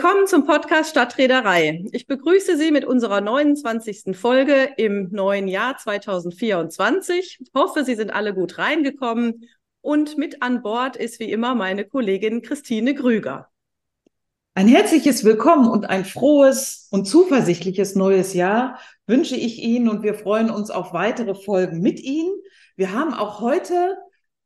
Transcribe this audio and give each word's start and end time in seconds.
Willkommen 0.00 0.28
zum 0.28 0.46
Podcast 0.46 0.90
Stadtreederei. 0.90 1.84
Ich 1.90 2.06
begrüße 2.06 2.56
Sie 2.56 2.70
mit 2.70 2.84
unserer 2.84 3.20
29. 3.20 4.16
Folge 4.16 4.70
im 4.76 5.08
neuen 5.10 5.48
Jahr 5.48 5.76
2024. 5.76 7.38
Ich 7.40 7.50
hoffe, 7.52 7.82
Sie 7.84 7.96
sind 7.96 8.12
alle 8.12 8.32
gut 8.32 8.58
reingekommen 8.58 9.48
und 9.80 10.16
mit 10.16 10.40
an 10.40 10.62
Bord 10.62 10.94
ist 10.94 11.18
wie 11.18 11.32
immer 11.32 11.56
meine 11.56 11.84
Kollegin 11.84 12.42
Christine 12.42 12.94
Grüger. 12.94 13.48
Ein 14.54 14.68
herzliches 14.68 15.24
Willkommen 15.24 15.68
und 15.68 15.90
ein 15.90 16.04
frohes 16.04 16.86
und 16.92 17.06
zuversichtliches 17.06 17.96
neues 17.96 18.34
Jahr 18.34 18.78
wünsche 19.08 19.34
ich 19.34 19.60
Ihnen 19.60 19.88
und 19.88 20.04
wir 20.04 20.14
freuen 20.14 20.48
uns 20.48 20.70
auf 20.70 20.92
weitere 20.92 21.34
Folgen 21.34 21.80
mit 21.80 21.98
Ihnen. 21.98 22.30
Wir 22.76 22.92
haben 22.92 23.14
auch 23.14 23.40
heute 23.40 23.98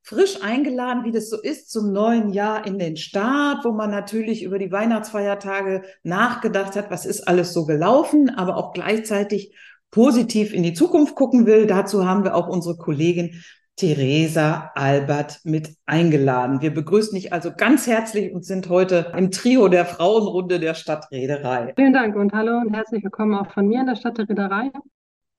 frisch 0.02 0.42
eingeladen, 0.42 1.04
wie 1.04 1.12
das 1.12 1.30
so 1.30 1.40
ist, 1.40 1.70
zum 1.70 1.92
neuen 1.92 2.32
Jahr 2.32 2.66
in 2.66 2.78
den 2.78 2.96
Start, 2.96 3.64
wo 3.64 3.72
man 3.72 3.90
natürlich 3.90 4.42
über 4.42 4.58
die 4.58 4.72
Weihnachtsfeiertage 4.72 5.82
nachgedacht 6.02 6.76
hat, 6.76 6.90
was 6.90 7.06
ist 7.06 7.28
alles 7.28 7.52
so 7.52 7.66
gelaufen, 7.66 8.30
aber 8.30 8.56
auch 8.56 8.72
gleichzeitig 8.72 9.56
positiv 9.90 10.52
in 10.52 10.62
die 10.62 10.74
Zukunft 10.74 11.14
gucken 11.14 11.46
will. 11.46 11.66
Dazu 11.66 12.06
haben 12.06 12.24
wir 12.24 12.34
auch 12.34 12.48
unsere 12.48 12.76
Kollegin 12.76 13.42
Theresa 13.76 14.70
Albert 14.74 15.40
mit 15.44 15.74
eingeladen. 15.86 16.60
Wir 16.60 16.74
begrüßen 16.74 17.14
dich 17.14 17.32
also 17.32 17.52
ganz 17.56 17.86
herzlich 17.86 18.32
und 18.32 18.44
sind 18.44 18.68
heute 18.68 19.12
im 19.16 19.30
Trio 19.30 19.68
der 19.68 19.86
Frauenrunde 19.86 20.60
der 20.60 20.74
Stadtreederei. 20.74 21.72
Vielen 21.76 21.92
Dank 21.92 22.16
und 22.16 22.32
hallo 22.32 22.58
und 22.58 22.74
herzlich 22.74 23.02
willkommen 23.02 23.34
auch 23.34 23.50
von 23.52 23.66
mir 23.66 23.80
in 23.80 23.86
der 23.86 23.96
Stadtreederei. 23.96 24.70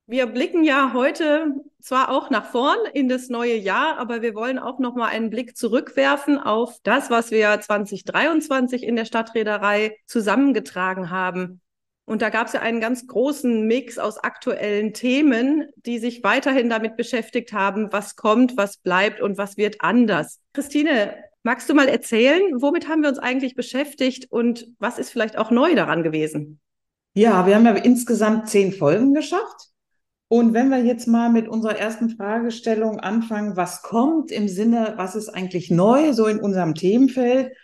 Wir 0.05 0.25
blicken 0.27 0.65
ja 0.65 0.91
heute 0.93 1.53
zwar 1.79 2.09
auch 2.09 2.29
nach 2.29 2.51
vorn 2.51 2.77
in 2.93 3.07
das 3.07 3.29
neue 3.29 3.55
Jahr, 3.55 3.97
aber 3.97 4.21
wir 4.21 4.35
wollen 4.35 4.59
auch 4.59 4.79
noch 4.79 4.95
mal 4.95 5.07
einen 5.07 5.29
Blick 5.29 5.55
zurückwerfen 5.55 6.37
auf 6.37 6.77
das, 6.83 7.09
was 7.09 7.31
wir 7.31 7.59
2023 7.59 8.83
in 8.83 8.97
der 8.97 9.05
Stadtreederei 9.05 9.95
zusammengetragen 10.05 11.09
haben. 11.09 11.61
Und 12.05 12.21
da 12.21 12.29
gab 12.29 12.47
es 12.47 12.53
ja 12.53 12.59
einen 12.59 12.81
ganz 12.81 13.07
großen 13.07 13.65
Mix 13.65 13.97
aus 13.97 14.17
aktuellen 14.17 14.93
Themen, 14.93 15.69
die 15.77 15.99
sich 15.99 16.21
weiterhin 16.21 16.69
damit 16.69 16.97
beschäftigt 16.97 17.53
haben, 17.53 17.93
was 17.93 18.17
kommt, 18.17 18.57
was 18.57 18.77
bleibt 18.77 19.21
und 19.21 19.37
was 19.37 19.55
wird 19.55 19.77
anders. 19.79 20.41
Christine, 20.51 21.15
magst 21.43 21.69
du 21.69 21.73
mal 21.73 21.87
erzählen, 21.87 22.41
womit 22.61 22.89
haben 22.89 23.03
wir 23.03 23.09
uns 23.09 23.19
eigentlich 23.19 23.55
beschäftigt 23.55 24.29
und 24.29 24.67
was 24.79 24.99
ist 24.99 25.11
vielleicht 25.11 25.37
auch 25.37 25.49
neu 25.49 25.75
daran 25.75 26.03
gewesen? 26.03 26.59
Ja, 27.15 27.45
wir 27.47 27.55
haben 27.55 27.65
ja 27.65 27.73
insgesamt 27.75 28.49
zehn 28.49 28.73
Folgen 28.73 29.13
geschafft. 29.13 29.72
Und 30.33 30.55
wenn 30.55 30.69
wir 30.69 30.83
jetzt 30.83 31.07
mal 31.07 31.29
mit 31.29 31.47
unserer 31.47 31.77
ersten 31.77 32.09
Fragestellung 32.09 32.99
anfangen, 32.99 33.55
was 33.55 33.83
kommt 33.83 34.31
im 34.31 34.47
Sinne, 34.47 34.95
was 34.97 35.13
ist 35.13 35.29
eigentlich 35.29 35.69
neu 35.69 36.11
so 36.11 36.25
in 36.25 36.39
unserem 36.39 36.73
Themenfeld, 36.73 37.55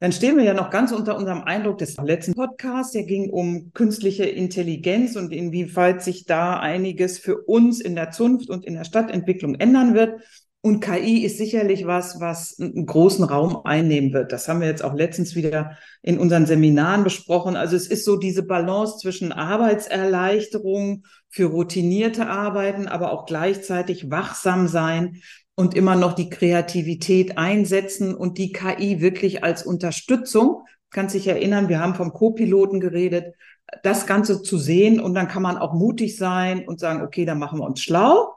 dann 0.00 0.10
stehen 0.10 0.36
wir 0.36 0.42
ja 0.42 0.52
noch 0.52 0.70
ganz 0.70 0.90
unter 0.90 1.16
unserem 1.16 1.42
Eindruck 1.42 1.78
des 1.78 1.96
letzten 1.96 2.34
Podcasts. 2.34 2.90
Der 2.90 3.04
ging 3.04 3.30
um 3.30 3.72
künstliche 3.72 4.24
Intelligenz 4.24 5.14
und 5.14 5.32
inwieweit 5.32 6.02
sich 6.02 6.24
da 6.24 6.58
einiges 6.58 7.20
für 7.20 7.36
uns 7.42 7.80
in 7.80 7.94
der 7.94 8.10
Zunft 8.10 8.50
und 8.50 8.64
in 8.64 8.74
der 8.74 8.82
Stadtentwicklung 8.82 9.54
ändern 9.54 9.94
wird. 9.94 10.20
Und 10.60 10.80
KI 10.80 11.24
ist 11.24 11.38
sicherlich 11.38 11.86
was, 11.86 12.20
was 12.20 12.58
einen 12.58 12.84
großen 12.84 13.24
Raum 13.24 13.60
einnehmen 13.64 14.12
wird. 14.12 14.32
Das 14.32 14.48
haben 14.48 14.60
wir 14.60 14.66
jetzt 14.66 14.82
auch 14.82 14.94
letztens 14.94 15.36
wieder 15.36 15.78
in 16.02 16.18
unseren 16.18 16.46
Seminaren 16.46 17.04
besprochen. 17.04 17.54
Also 17.54 17.76
es 17.76 17.86
ist 17.86 18.04
so 18.04 18.16
diese 18.16 18.42
Balance 18.42 18.98
zwischen 18.98 19.30
Arbeitserleichterung 19.30 21.04
für 21.28 21.44
routinierte 21.44 22.26
Arbeiten, 22.26 22.88
aber 22.88 23.12
auch 23.12 23.24
gleichzeitig 23.26 24.10
wachsam 24.10 24.66
sein 24.66 25.20
und 25.54 25.74
immer 25.74 25.94
noch 25.94 26.14
die 26.14 26.28
Kreativität 26.28 27.38
einsetzen 27.38 28.14
und 28.14 28.36
die 28.38 28.52
KI 28.52 29.00
wirklich 29.00 29.44
als 29.44 29.64
Unterstützung. 29.64 30.62
Kannst 30.90 31.14
dich 31.14 31.28
erinnern, 31.28 31.68
wir 31.68 31.78
haben 31.78 31.94
vom 31.94 32.12
Co-Piloten 32.12 32.80
geredet, 32.80 33.34
das 33.82 34.06
Ganze 34.06 34.42
zu 34.42 34.58
sehen 34.58 34.98
und 35.00 35.14
dann 35.14 35.28
kann 35.28 35.42
man 35.42 35.58
auch 35.58 35.74
mutig 35.74 36.16
sein 36.16 36.66
und 36.66 36.80
sagen, 36.80 37.02
okay, 37.02 37.24
dann 37.24 37.38
machen 37.38 37.60
wir 37.60 37.66
uns 37.66 37.80
schlau. 37.80 38.34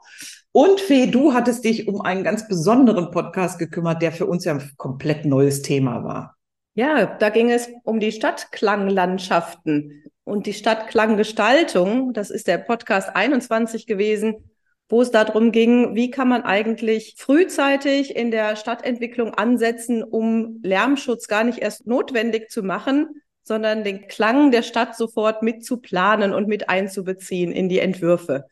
Und 0.52 0.80
Fee, 0.80 1.06
du 1.06 1.32
hattest 1.32 1.64
dich 1.64 1.88
um 1.88 2.02
einen 2.02 2.24
ganz 2.24 2.46
besonderen 2.46 3.10
Podcast 3.10 3.58
gekümmert, 3.58 4.02
der 4.02 4.12
für 4.12 4.26
uns 4.26 4.44
ja 4.44 4.52
ein 4.52 4.70
komplett 4.76 5.24
neues 5.24 5.62
Thema 5.62 6.04
war. 6.04 6.36
Ja, 6.74 7.06
da 7.06 7.30
ging 7.30 7.50
es 7.50 7.68
um 7.84 8.00
die 8.00 8.12
Stadtklanglandschaften 8.12 10.04
und 10.24 10.44
die 10.44 10.52
Stadtklanggestaltung. 10.52 12.12
Das 12.12 12.30
ist 12.30 12.48
der 12.48 12.58
Podcast 12.58 13.16
21 13.16 13.86
gewesen, 13.86 14.50
wo 14.90 15.00
es 15.00 15.10
darum 15.10 15.52
ging, 15.52 15.94
wie 15.94 16.10
kann 16.10 16.28
man 16.28 16.42
eigentlich 16.42 17.14
frühzeitig 17.16 18.14
in 18.14 18.30
der 18.30 18.56
Stadtentwicklung 18.56 19.32
ansetzen, 19.32 20.02
um 20.02 20.60
Lärmschutz 20.62 21.28
gar 21.28 21.44
nicht 21.44 21.60
erst 21.60 21.86
notwendig 21.86 22.50
zu 22.50 22.62
machen, 22.62 23.08
sondern 23.42 23.84
den 23.84 24.06
Klang 24.06 24.50
der 24.50 24.62
Stadt 24.62 24.96
sofort 24.96 25.42
mit 25.42 25.64
zu 25.64 25.78
planen 25.78 26.34
und 26.34 26.46
mit 26.46 26.68
einzubeziehen 26.68 27.52
in 27.52 27.70
die 27.70 27.78
Entwürfe. 27.78 28.44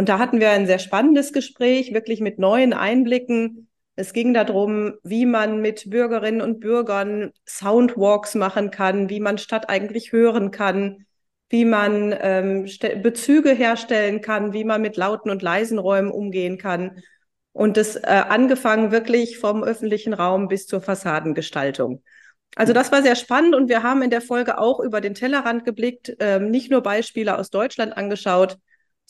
Und 0.00 0.08
da 0.08 0.18
hatten 0.18 0.40
wir 0.40 0.48
ein 0.48 0.64
sehr 0.66 0.78
spannendes 0.78 1.34
Gespräch, 1.34 1.92
wirklich 1.92 2.22
mit 2.22 2.38
neuen 2.38 2.72
Einblicken. 2.72 3.68
Es 3.96 4.14
ging 4.14 4.32
darum, 4.32 4.94
wie 5.02 5.26
man 5.26 5.60
mit 5.60 5.90
Bürgerinnen 5.90 6.40
und 6.40 6.58
Bürgern 6.58 7.32
Soundwalks 7.46 8.34
machen 8.34 8.70
kann, 8.70 9.10
wie 9.10 9.20
man 9.20 9.36
Stadt 9.36 9.68
eigentlich 9.68 10.10
hören 10.10 10.52
kann, 10.52 11.04
wie 11.50 11.66
man 11.66 12.16
ähm, 12.18 12.66
Bezüge 13.02 13.50
herstellen 13.50 14.22
kann, 14.22 14.54
wie 14.54 14.64
man 14.64 14.80
mit 14.80 14.96
lauten 14.96 15.30
und 15.30 15.42
leisen 15.42 15.78
Räumen 15.78 16.10
umgehen 16.10 16.56
kann. 16.56 17.02
Und 17.52 17.76
das 17.76 17.96
äh, 17.96 18.06
angefangen 18.06 18.92
wirklich 18.92 19.36
vom 19.36 19.62
öffentlichen 19.62 20.14
Raum 20.14 20.48
bis 20.48 20.66
zur 20.66 20.80
Fassadengestaltung. 20.80 22.02
Also 22.56 22.72
das 22.72 22.90
war 22.90 23.02
sehr 23.02 23.16
spannend 23.16 23.54
und 23.54 23.68
wir 23.68 23.82
haben 23.82 24.00
in 24.00 24.08
der 24.08 24.22
Folge 24.22 24.56
auch 24.56 24.80
über 24.80 25.02
den 25.02 25.12
Tellerrand 25.12 25.66
geblickt, 25.66 26.16
ähm, 26.20 26.50
nicht 26.50 26.70
nur 26.70 26.82
Beispiele 26.82 27.36
aus 27.36 27.50
Deutschland 27.50 27.94
angeschaut, 27.98 28.56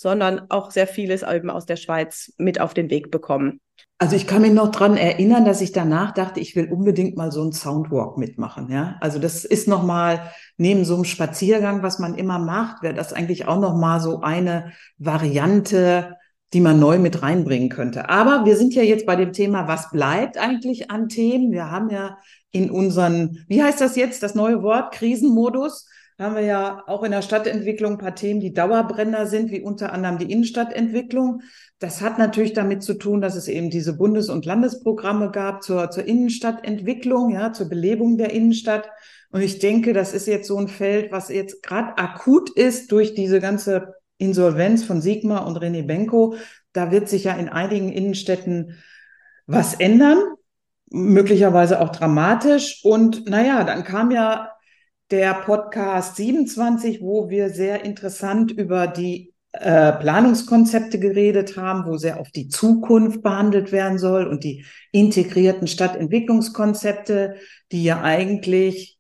sondern 0.01 0.47
auch 0.49 0.71
sehr 0.71 0.87
vieles 0.87 1.23
eben 1.23 1.51
aus 1.51 1.67
der 1.67 1.77
Schweiz 1.77 2.33
mit 2.39 2.59
auf 2.59 2.73
den 2.73 2.89
Weg 2.89 3.11
bekommen. 3.11 3.61
Also 3.99 4.17
ich 4.17 4.27
kann 4.27 4.41
mich 4.41 4.53
noch 4.55 4.71
dran 4.71 4.97
erinnern, 4.97 5.45
dass 5.45 5.61
ich 5.61 5.73
danach 5.73 6.15
dachte, 6.15 6.41
ich 6.41 6.57
will 6.57 6.73
unbedingt 6.73 7.19
mal 7.19 7.31
so 7.31 7.43
einen 7.43 7.53
Soundwalk 7.53 8.17
mitmachen. 8.17 8.71
Ja, 8.71 8.97
also 9.03 9.19
das 9.19 9.45
ist 9.45 9.69
noch 9.69 9.83
mal 9.83 10.31
neben 10.57 10.87
so 10.87 10.95
einem 10.95 11.05
Spaziergang, 11.05 11.83
was 11.83 11.99
man 11.99 12.15
immer 12.15 12.39
macht, 12.39 12.83
wäre 12.83 12.95
das 12.95 13.13
eigentlich 13.13 13.47
auch 13.47 13.61
noch 13.61 13.77
mal 13.77 14.01
so 14.01 14.23
eine 14.23 14.73
Variante, 14.97 16.17
die 16.55 16.63
man 16.63 16.81
neu 16.81 16.99
mit 16.99 17.23
reinbringen 17.23 17.69
könnte. 17.69 18.09
Aber 18.09 18.47
wir 18.47 18.57
sind 18.57 18.75
ja 18.75 18.83
jetzt 18.83 19.05
bei 19.05 19.17
dem 19.17 19.35
Thema, 19.35 19.69
was 19.69 19.91
bleibt 19.91 20.39
eigentlich 20.39 20.91
an 20.91 21.11
Themen? 21.11 21.53
Wir 21.53 21.71
haben 21.71 21.91
ja 21.91 22.17
in 22.53 22.71
unseren, 22.71 23.45
wie 23.49 23.63
heißt 23.63 23.83
das 23.83 23.97
jetzt, 23.97 24.23
das 24.23 24.35
neue 24.35 24.63
Wort, 24.63 24.95
Krisenmodus, 24.95 25.87
haben 26.21 26.35
wir 26.35 26.43
ja 26.43 26.83
auch 26.87 27.03
in 27.03 27.13
der 27.13 27.23
Stadtentwicklung 27.23 27.93
ein 27.93 27.99
paar 27.99 28.15
Themen, 28.15 28.41
die 28.41 28.53
Dauerbrenner 28.53 29.27
sind, 29.27 29.51
wie 29.51 29.63
unter 29.63 29.93
anderem 29.93 30.19
die 30.19 30.31
Innenstadtentwicklung. 30.31 31.41
Das 31.79 32.03
hat 32.03 32.19
natürlich 32.19 32.53
damit 32.53 32.83
zu 32.83 32.95
tun, 32.95 33.23
dass 33.23 33.37
es 33.37 33.49
eben 33.49 33.71
diese 33.71 33.97
Bundes- 33.97 34.29
und 34.29 34.45
Landesprogramme 34.45 35.31
gab 35.31 35.63
zur, 35.63 35.91
zur 35.91 36.05
Innenstadtentwicklung, 36.05 37.31
ja, 37.31 37.53
zur 37.53 37.69
Belebung 37.71 38.19
der 38.19 38.33
Innenstadt. 38.33 38.91
Und 39.31 39.41
ich 39.41 39.61
denke, 39.61 39.95
das 39.95 40.13
ist 40.13 40.27
jetzt 40.27 40.47
so 40.47 40.59
ein 40.59 40.69
Feld, 40.69 41.11
was 41.11 41.31
jetzt 41.31 41.63
gerade 41.63 41.97
akut 41.97 42.51
ist 42.51 42.93
durch 42.93 43.15
diese 43.15 43.41
ganze 43.41 43.95
Insolvenz 44.19 44.85
von 44.85 45.01
Sigma 45.01 45.39
und 45.39 45.57
René 45.57 45.87
Benko. 45.87 46.35
Da 46.75 46.91
wird 46.91 47.09
sich 47.09 47.25
ja 47.25 47.33
in 47.33 47.49
einigen 47.49 47.91
Innenstädten 47.91 48.77
was 49.47 49.75
ändern, 49.75 50.19
möglicherweise 50.91 51.81
auch 51.81 51.89
dramatisch. 51.89 52.81
Und 52.85 53.27
naja, 53.29 53.65
dann 53.65 53.85
kam 53.85 54.11
ja 54.11 54.51
der 55.11 55.35
Podcast 55.35 56.17
27, 56.17 57.01
wo 57.01 57.29
wir 57.31 57.51
sehr 57.51 57.85
interessant 57.85 58.53
über 58.53 58.87
die 58.87 59.35
äh, 59.53 59.93
Planungskonzepte 59.93 61.01
geredet 61.01 61.57
haben, 61.57 61.85
wo 61.85 61.97
sehr 61.97 62.21
auf 62.21 62.31
die 62.31 62.49
Zukunft 62.49 63.23
behandelt 63.23 63.73
werden 63.73 63.99
soll 63.99 64.29
und 64.29 64.45
die 64.45 64.65
integrierten 64.93 65.67
Stadtentwicklungskonzepte, 65.67 67.35
die 67.73 67.83
ja 67.83 68.03
eigentlich 68.03 68.99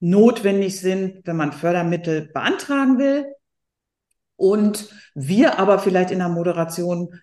notwendig 0.00 0.80
sind, 0.80 1.26
wenn 1.26 1.36
man 1.36 1.52
Fördermittel 1.52 2.30
beantragen 2.32 2.98
will. 2.98 3.26
Und 4.36 4.88
wir 5.14 5.58
aber 5.58 5.78
vielleicht 5.78 6.10
in 6.10 6.18
der 6.18 6.30
Moderation 6.30 7.20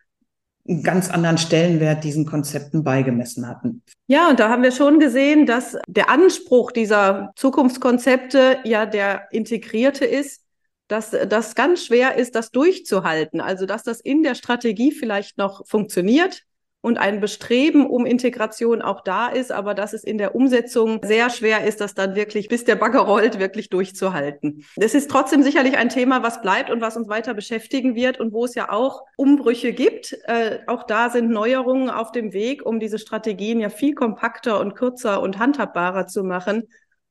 einen 0.67 0.83
ganz 0.83 1.09
anderen 1.09 1.37
Stellenwert 1.37 2.03
diesen 2.03 2.25
Konzepten 2.25 2.83
beigemessen 2.83 3.47
hatten. 3.47 3.81
Ja, 4.07 4.29
und 4.29 4.39
da 4.39 4.49
haben 4.49 4.63
wir 4.63 4.71
schon 4.71 4.99
gesehen, 4.99 5.45
dass 5.45 5.77
der 5.87 6.09
Anspruch 6.09 6.71
dieser 6.71 7.31
Zukunftskonzepte 7.35 8.59
ja 8.63 8.85
der 8.85 9.27
integrierte 9.31 10.05
ist, 10.05 10.43
dass 10.87 11.11
das 11.11 11.55
ganz 11.55 11.85
schwer 11.85 12.15
ist, 12.15 12.35
das 12.35 12.51
durchzuhalten. 12.51 13.41
Also, 13.41 13.65
dass 13.65 13.83
das 13.83 13.99
in 14.01 14.23
der 14.23 14.35
Strategie 14.35 14.91
vielleicht 14.91 15.37
noch 15.37 15.65
funktioniert, 15.67 16.43
und 16.81 16.97
ein 16.97 17.19
Bestreben 17.19 17.85
um 17.85 18.05
Integration 18.05 18.81
auch 18.81 19.01
da 19.01 19.27
ist, 19.27 19.51
aber 19.51 19.73
dass 19.73 19.93
es 19.93 20.03
in 20.03 20.17
der 20.17 20.33
Umsetzung 20.33 21.01
sehr 21.03 21.29
schwer 21.29 21.65
ist, 21.65 21.81
das 21.81 21.93
dann 21.93 22.15
wirklich, 22.15 22.47
bis 22.47 22.63
der 22.63 22.75
Bagger 22.75 23.01
rollt, 23.01 23.39
wirklich 23.39 23.69
durchzuhalten. 23.69 24.65
Es 24.77 24.95
ist 24.95 25.11
trotzdem 25.11 25.43
sicherlich 25.43 25.77
ein 25.77 25.89
Thema, 25.89 26.23
was 26.23 26.41
bleibt 26.41 26.69
und 26.69 26.79
was 26.79 26.95
uns 26.95 27.09
weiter 27.09 27.33
beschäftigen 27.33 27.95
wird 27.95 28.19
und 28.19 28.31
wo 28.31 28.45
es 28.45 28.55
ja 28.55 28.71
auch 28.71 29.03
Umbrüche 29.17 29.73
gibt. 29.73 30.17
Äh, 30.23 30.59
auch 30.67 30.83
da 30.83 31.09
sind 31.09 31.29
Neuerungen 31.29 31.89
auf 31.89 32.11
dem 32.11 32.31
Weg, 32.31 32.65
um 32.65 32.79
diese 32.79 32.97
Strategien 32.99 33.59
ja 33.59 33.69
viel 33.69 33.93
kompakter 33.93 34.59
und 34.59 34.75
kürzer 34.75 35.21
und 35.21 35.37
handhabbarer 35.37 36.07
zu 36.07 36.23
machen 36.23 36.63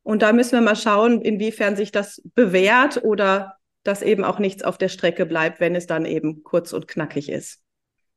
Und 0.02 0.22
da 0.22 0.32
müssen 0.32 0.52
wir 0.52 0.62
mal 0.62 0.76
schauen, 0.76 1.20
inwiefern 1.20 1.76
sich 1.76 1.92
das 1.92 2.22
bewährt 2.34 3.04
oder 3.04 3.56
dass 3.82 4.00
eben 4.00 4.24
auch 4.24 4.38
nichts 4.38 4.62
auf 4.62 4.78
der 4.78 4.88
Strecke 4.88 5.26
bleibt, 5.26 5.60
wenn 5.60 5.74
es 5.74 5.86
dann 5.86 6.06
eben 6.06 6.42
kurz 6.42 6.72
und 6.72 6.88
knackig 6.88 7.28
ist. 7.28 7.60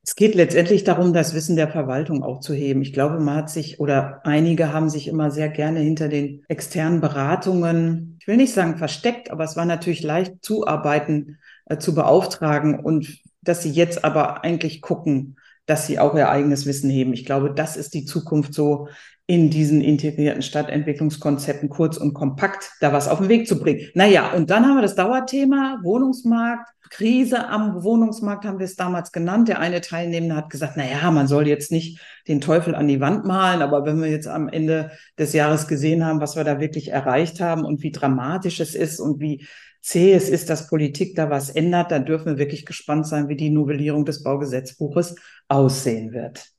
Es 0.04 0.16
geht 0.16 0.34
letztendlich 0.34 0.84
darum, 0.84 1.14
das 1.14 1.36
Wissen 1.36 1.56
der 1.56 1.68
Verwaltung 1.70 2.24
auch 2.24 2.40
zu 2.40 2.54
heben. 2.56 2.82
Ich 2.82 2.92
glaube, 2.92 3.20
man 3.20 3.36
hat 3.36 3.50
sich 3.52 3.80
oder 3.80 4.22
einige 4.24 4.74
haben 4.74 4.90
sich 4.90 5.08
immer 5.08 5.30
sehr 5.30 5.50
gerne 5.50 5.80
hinter 5.80 6.10
den 6.10 6.44
externen 6.48 7.02
Beratungen, 7.02 8.18
ich 8.20 8.28
will 8.28 8.38
nicht 8.38 8.54
sagen 8.54 8.78
versteckt, 8.78 9.32
aber 9.32 9.44
es 9.44 9.56
war 9.56 9.66
natürlich 9.66 10.04
leicht, 10.04 10.44
Zuarbeiten 10.44 11.40
äh, 11.66 11.78
zu 11.78 11.96
beauftragen 11.96 12.80
und 12.80 13.20
dass 13.42 13.64
sie 13.64 13.72
jetzt 13.72 14.04
aber 14.06 14.44
eigentlich 14.44 14.82
gucken, 14.82 15.38
dass 15.66 15.88
sie 15.88 15.98
auch 15.98 16.16
ihr 16.16 16.30
eigenes 16.30 16.66
Wissen 16.66 16.90
heben. 16.90 17.14
Ich 17.14 17.26
glaube, 17.26 17.54
das 17.54 17.78
ist 17.78 17.94
die 17.94 18.06
Zukunft 18.06 18.54
so 18.54 18.90
in 19.32 19.50
diesen 19.50 19.80
integrierten 19.80 20.42
Stadtentwicklungskonzepten 20.42 21.70
kurz 21.70 21.96
und 21.96 22.14
kompakt 22.14 22.70
da 22.82 22.92
was 22.92 23.08
auf 23.08 23.20
den 23.20 23.30
Weg 23.30 23.48
zu 23.48 23.62
bringen. 23.62 23.88
Naja, 23.94 24.34
und 24.34 24.50
dann 24.50 24.66
haben 24.66 24.76
wir 24.76 24.82
das 24.82 24.96
Dauerthema 24.96 25.80
Wohnungsmarkt. 25.84 26.70
Krise 26.90 27.48
am 27.48 27.82
Wohnungsmarkt 27.82 28.44
haben 28.44 28.60
wir 28.60 28.66
es 28.66 28.76
damals 28.76 29.14
genannt. 29.14 29.48
Der 29.48 29.60
eine 29.60 29.80
Teilnehmende 29.80 30.36
hat 30.36 30.50
gesagt, 30.50 30.74
na 30.76 30.84
ja, 30.86 31.10
man 31.12 31.30
soll 31.30 31.48
jetzt 31.48 31.72
nicht 31.72 32.02
den 32.28 32.42
Teufel 32.42 32.76
an 32.76 32.90
die 32.90 33.00
Wand 33.00 33.24
malen, 33.24 33.62
aber 33.62 33.86
wenn 33.86 34.02
wir 34.02 34.10
jetzt 34.10 34.28
am 34.28 34.50
Ende 34.50 34.92
des 35.18 35.32
Jahres 35.32 35.70
gesehen 35.70 36.06
haben, 36.06 36.20
was 36.20 36.36
wir 36.36 36.44
da 36.44 36.60
wirklich 36.60 36.90
erreicht 36.92 37.40
haben 37.40 37.64
und 37.64 37.84
wie 37.84 37.94
dramatisch 37.94 38.60
es 38.60 38.76
ist 38.76 39.00
und 39.00 39.22
wie 39.22 39.48
zäh 39.80 40.12
es 40.12 40.28
ist, 40.28 40.50
dass 40.50 40.68
Politik 40.68 41.16
da 41.16 41.30
was 41.30 41.50
ändert, 41.50 41.92
dann 41.92 42.04
dürfen 42.04 42.26
wir 42.26 42.38
wirklich 42.38 42.66
gespannt 42.66 43.08
sein, 43.08 43.30
wie 43.30 43.38
die 43.38 43.50
Novellierung 43.50 44.04
des 44.04 44.24
Baugesetzbuches 44.24 45.16
aussehen 45.48 46.12
wird. 46.12 46.52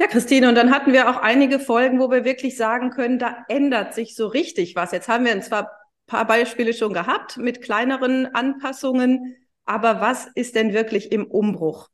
Ja, 0.00 0.06
Christine, 0.06 0.48
und 0.48 0.54
dann 0.54 0.70
hatten 0.70 0.92
wir 0.92 1.10
auch 1.10 1.16
einige 1.16 1.58
Folgen, 1.58 1.98
wo 1.98 2.08
wir 2.08 2.24
wirklich 2.24 2.56
sagen 2.56 2.90
können, 2.90 3.18
da 3.18 3.44
ändert 3.48 3.94
sich 3.94 4.14
so 4.14 4.28
richtig 4.28 4.76
was. 4.76 4.92
Jetzt 4.92 5.08
haben 5.08 5.24
wir 5.24 5.40
zwar 5.40 5.62
ein 5.62 5.68
paar 6.06 6.24
Beispiele 6.24 6.72
schon 6.72 6.92
gehabt 6.92 7.36
mit 7.36 7.62
kleineren 7.62 8.26
Anpassungen, 8.32 9.34
aber 9.64 10.00
was 10.00 10.28
ist 10.36 10.54
denn 10.54 10.72
wirklich 10.72 11.10
im 11.10 11.26
Umbruch? 11.26 11.88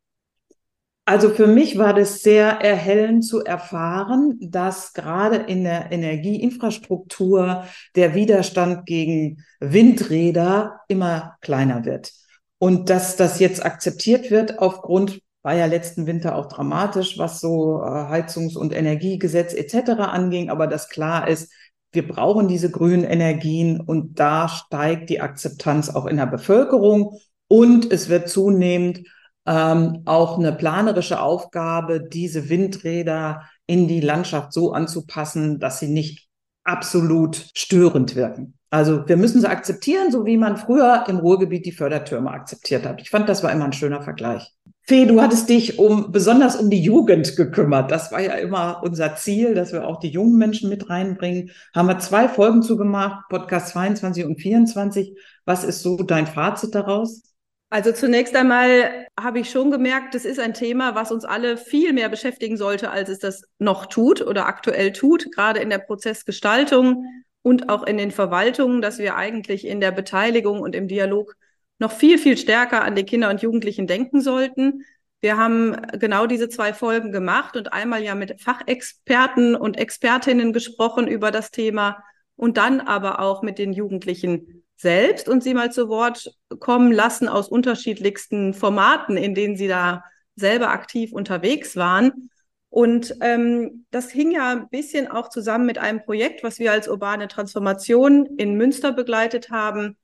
Also 1.06 1.30
für 1.30 1.46
mich 1.46 1.78
war 1.78 1.94
das 1.94 2.20
sehr 2.22 2.46
erhellend 2.60 3.26
zu 3.26 3.42
erfahren, 3.42 4.38
dass 4.40 4.92
gerade 4.92 5.36
in 5.36 5.64
der 5.64 5.90
Energieinfrastruktur 5.90 7.64
der 7.94 8.14
Widerstand 8.14 8.84
gegen 8.84 9.44
Windräder 9.60 10.80
immer 10.88 11.36
kleiner 11.40 11.86
wird. 11.86 12.12
Und 12.58 12.90
dass 12.90 13.16
das 13.16 13.38
jetzt 13.38 13.64
akzeptiert 13.64 14.30
wird 14.30 14.58
aufgrund 14.58 15.20
war 15.44 15.54
ja 15.54 15.66
letzten 15.66 16.06
Winter 16.06 16.36
auch 16.36 16.46
dramatisch, 16.46 17.18
was 17.18 17.38
so 17.38 17.82
äh, 17.82 17.86
Heizungs- 17.86 18.56
und 18.56 18.74
Energiegesetz 18.74 19.52
etc. 19.52 19.90
anging, 20.00 20.48
aber 20.48 20.66
das 20.66 20.88
klar 20.88 21.28
ist, 21.28 21.52
wir 21.92 22.08
brauchen 22.08 22.48
diese 22.48 22.70
grünen 22.70 23.04
Energien 23.04 23.80
und 23.80 24.18
da 24.18 24.48
steigt 24.48 25.10
die 25.10 25.20
Akzeptanz 25.20 25.90
auch 25.90 26.06
in 26.06 26.16
der 26.16 26.26
Bevölkerung 26.26 27.20
und 27.46 27.92
es 27.92 28.08
wird 28.08 28.28
zunehmend 28.28 29.02
ähm, 29.46 30.00
auch 30.06 30.38
eine 30.38 30.52
planerische 30.52 31.20
Aufgabe, 31.20 32.00
diese 32.00 32.48
Windräder 32.48 33.42
in 33.66 33.86
die 33.86 34.00
Landschaft 34.00 34.52
so 34.54 34.72
anzupassen, 34.72 35.60
dass 35.60 35.78
sie 35.78 35.88
nicht 35.88 36.26
absolut 36.64 37.50
störend 37.54 38.16
wirken. 38.16 38.58
Also 38.70 39.06
wir 39.06 39.18
müssen 39.18 39.42
sie 39.42 39.48
akzeptieren, 39.48 40.10
so 40.10 40.24
wie 40.24 40.38
man 40.38 40.56
früher 40.56 41.04
im 41.06 41.18
Ruhrgebiet 41.18 41.66
die 41.66 41.72
Fördertürme 41.72 42.30
akzeptiert 42.30 42.86
hat. 42.86 43.02
Ich 43.02 43.10
fand, 43.10 43.28
das 43.28 43.42
war 43.42 43.52
immer 43.52 43.66
ein 43.66 43.74
schöner 43.74 44.02
Vergleich. 44.02 44.50
Fee, 44.86 45.06
du 45.06 45.22
hattest 45.22 45.48
dich 45.48 45.78
um 45.78 46.12
besonders 46.12 46.56
um 46.56 46.68
die 46.68 46.82
Jugend 46.82 47.36
gekümmert. 47.36 47.90
Das 47.90 48.12
war 48.12 48.20
ja 48.20 48.34
immer 48.34 48.82
unser 48.84 49.16
Ziel, 49.16 49.54
dass 49.54 49.72
wir 49.72 49.86
auch 49.86 49.98
die 49.98 50.10
jungen 50.10 50.36
Menschen 50.36 50.68
mit 50.68 50.90
reinbringen. 50.90 51.52
Haben 51.74 51.88
wir 51.88 51.98
zwei 52.00 52.28
Folgen 52.28 52.62
zugemacht, 52.62 53.26
Podcast 53.30 53.68
22 53.68 54.26
und 54.26 54.38
24. 54.38 55.16
Was 55.46 55.64
ist 55.64 55.82
so 55.82 55.96
dein 55.96 56.26
Fazit 56.26 56.74
daraus? 56.74 57.22
Also 57.70 57.92
zunächst 57.92 58.36
einmal 58.36 59.06
habe 59.18 59.38
ich 59.40 59.50
schon 59.50 59.70
gemerkt, 59.70 60.14
das 60.14 60.26
ist 60.26 60.38
ein 60.38 60.52
Thema, 60.52 60.94
was 60.94 61.10
uns 61.10 61.24
alle 61.24 61.56
viel 61.56 61.94
mehr 61.94 62.10
beschäftigen 62.10 62.58
sollte, 62.58 62.90
als 62.90 63.08
es 63.08 63.18
das 63.18 63.42
noch 63.58 63.86
tut 63.86 64.20
oder 64.20 64.46
aktuell 64.46 64.92
tut, 64.92 65.32
gerade 65.32 65.60
in 65.60 65.70
der 65.70 65.78
Prozessgestaltung 65.78 67.06
und 67.40 67.70
auch 67.70 67.84
in 67.84 67.96
den 67.96 68.10
Verwaltungen, 68.10 68.82
dass 68.82 68.98
wir 68.98 69.16
eigentlich 69.16 69.66
in 69.66 69.80
der 69.80 69.92
Beteiligung 69.92 70.60
und 70.60 70.76
im 70.76 70.88
Dialog 70.88 71.34
noch 71.78 71.92
viel, 71.92 72.18
viel 72.18 72.36
stärker 72.36 72.82
an 72.84 72.94
die 72.94 73.04
Kinder 73.04 73.30
und 73.30 73.42
Jugendlichen 73.42 73.86
denken 73.86 74.20
sollten. 74.20 74.84
Wir 75.20 75.36
haben 75.36 75.76
genau 75.98 76.26
diese 76.26 76.48
zwei 76.48 76.74
Folgen 76.74 77.10
gemacht 77.10 77.56
und 77.56 77.72
einmal 77.72 78.02
ja 78.02 78.14
mit 78.14 78.40
Fachexperten 78.40 79.54
und 79.54 79.78
Expertinnen 79.78 80.52
gesprochen 80.52 81.08
über 81.08 81.30
das 81.30 81.50
Thema 81.50 82.02
und 82.36 82.56
dann 82.56 82.80
aber 82.80 83.20
auch 83.20 83.42
mit 83.42 83.58
den 83.58 83.72
Jugendlichen 83.72 84.64
selbst 84.76 85.28
und 85.28 85.42
sie 85.42 85.54
mal 85.54 85.72
zu 85.72 85.88
Wort 85.88 86.34
kommen 86.60 86.92
lassen 86.92 87.28
aus 87.28 87.48
unterschiedlichsten 87.48 88.54
Formaten, 88.54 89.16
in 89.16 89.34
denen 89.34 89.56
sie 89.56 89.68
da 89.68 90.04
selber 90.36 90.70
aktiv 90.70 91.12
unterwegs 91.12 91.76
waren. 91.76 92.30
Und 92.68 93.14
ähm, 93.20 93.86
das 93.90 94.10
hing 94.10 94.32
ja 94.32 94.50
ein 94.50 94.68
bisschen 94.68 95.08
auch 95.08 95.28
zusammen 95.28 95.64
mit 95.64 95.78
einem 95.78 96.02
Projekt, 96.02 96.42
was 96.42 96.58
wir 96.58 96.72
als 96.72 96.88
urbane 96.88 97.28
Transformation 97.28 98.26
in 98.36 98.56
Münster 98.56 98.92
begleitet 98.92 99.50
haben, 99.50 99.96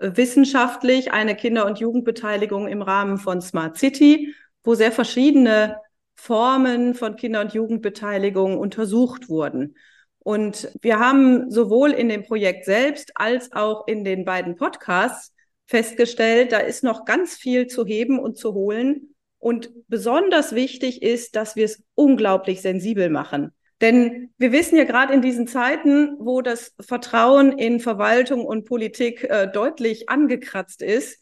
wissenschaftlich 0.00 1.12
eine 1.12 1.36
Kinder- 1.36 1.66
und 1.66 1.78
Jugendbeteiligung 1.78 2.66
im 2.68 2.82
Rahmen 2.82 3.18
von 3.18 3.40
Smart 3.40 3.76
City, 3.76 4.34
wo 4.64 4.74
sehr 4.74 4.92
verschiedene 4.92 5.76
Formen 6.14 6.94
von 6.94 7.16
Kinder- 7.16 7.40
und 7.40 7.54
Jugendbeteiligung 7.54 8.58
untersucht 8.58 9.28
wurden. 9.28 9.76
Und 10.18 10.70
wir 10.82 10.98
haben 10.98 11.50
sowohl 11.50 11.92
in 11.92 12.08
dem 12.08 12.24
Projekt 12.24 12.64
selbst 12.64 13.12
als 13.14 13.52
auch 13.52 13.86
in 13.86 14.04
den 14.04 14.24
beiden 14.24 14.56
Podcasts 14.56 15.32
festgestellt, 15.66 16.52
da 16.52 16.58
ist 16.58 16.82
noch 16.82 17.04
ganz 17.04 17.36
viel 17.36 17.68
zu 17.68 17.86
heben 17.86 18.18
und 18.18 18.36
zu 18.36 18.54
holen. 18.54 19.14
Und 19.38 19.70
besonders 19.88 20.54
wichtig 20.54 21.02
ist, 21.02 21.36
dass 21.36 21.56
wir 21.56 21.64
es 21.64 21.82
unglaublich 21.94 22.60
sensibel 22.60 23.08
machen. 23.08 23.52
Denn 23.80 24.30
wir 24.36 24.52
wissen 24.52 24.76
ja 24.76 24.84
gerade 24.84 25.14
in 25.14 25.22
diesen 25.22 25.46
Zeiten, 25.46 26.16
wo 26.18 26.42
das 26.42 26.74
Vertrauen 26.80 27.52
in 27.52 27.80
Verwaltung 27.80 28.44
und 28.44 28.66
Politik 28.66 29.24
äh, 29.24 29.46
deutlich 29.50 30.08
angekratzt 30.08 30.82
ist, 30.82 31.18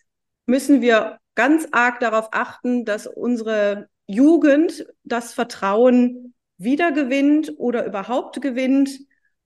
müssen 0.46 0.80
wir 0.80 1.18
ganz 1.34 1.68
arg 1.70 2.00
darauf 2.00 2.30
achten, 2.32 2.84
dass 2.84 3.06
unsere 3.06 3.88
Jugend 4.08 4.86
das 5.04 5.34
Vertrauen 5.34 6.34
wiedergewinnt 6.56 7.54
oder 7.58 7.86
überhaupt 7.86 8.40
gewinnt 8.40 8.90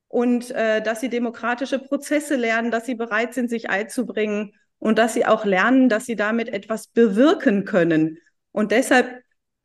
und 0.09 0.51
äh, 0.53 0.81
dass 0.81 1.01
sie 1.01 1.11
demokratische 1.11 1.79
Prozesse 1.79 2.37
lernen, 2.37 2.71
dass 2.71 2.87
sie 2.87 2.95
bereit 2.95 3.35
sind, 3.35 3.51
sich 3.51 3.69
einzubringen 3.69 4.55
und 4.79 4.99
dass 4.99 5.13
sie 5.13 5.27
auch 5.27 5.45
lernen, 5.45 5.89
dass 5.89 6.07
sie 6.07 6.17
damit 6.17 6.49
etwas 6.49 6.87
bewirken 6.87 7.65
können. 7.65 8.19
Und 8.53 8.73
deshalb 8.73 9.23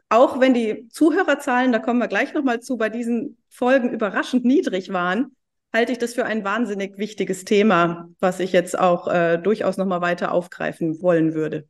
auch 0.10 0.40
wenn 0.40 0.54
die 0.54 0.88
Zuhörerzahlen, 0.90 1.72
da 1.72 1.80
kommen 1.80 2.00
wir 2.00 2.08
gleich 2.08 2.34
nochmal 2.34 2.62
zu, 2.62 2.78
bei 2.78 2.90
diesen 2.90 3.38
Folgen 3.50 3.90
überraschend 3.90 4.46
niedrig 4.46 4.94
waren, 4.94 5.36
halte 5.74 5.92
ich 5.92 5.98
das 5.98 6.14
für 6.14 6.26
ein 6.26 6.44
wahnsinnig 6.44 6.98
wichtiges 6.98 7.44
Thema, 7.44 8.10
was 8.20 8.40
ich 8.40 8.52
jetzt 8.52 8.80
auch 8.80 9.08
äh, 9.08 9.38
durchaus 9.38 9.78
nochmal 9.78 10.02
weiter 10.02 10.32
aufgreifen 10.32 11.02
wollen 11.02 11.34
würde. 11.34 11.68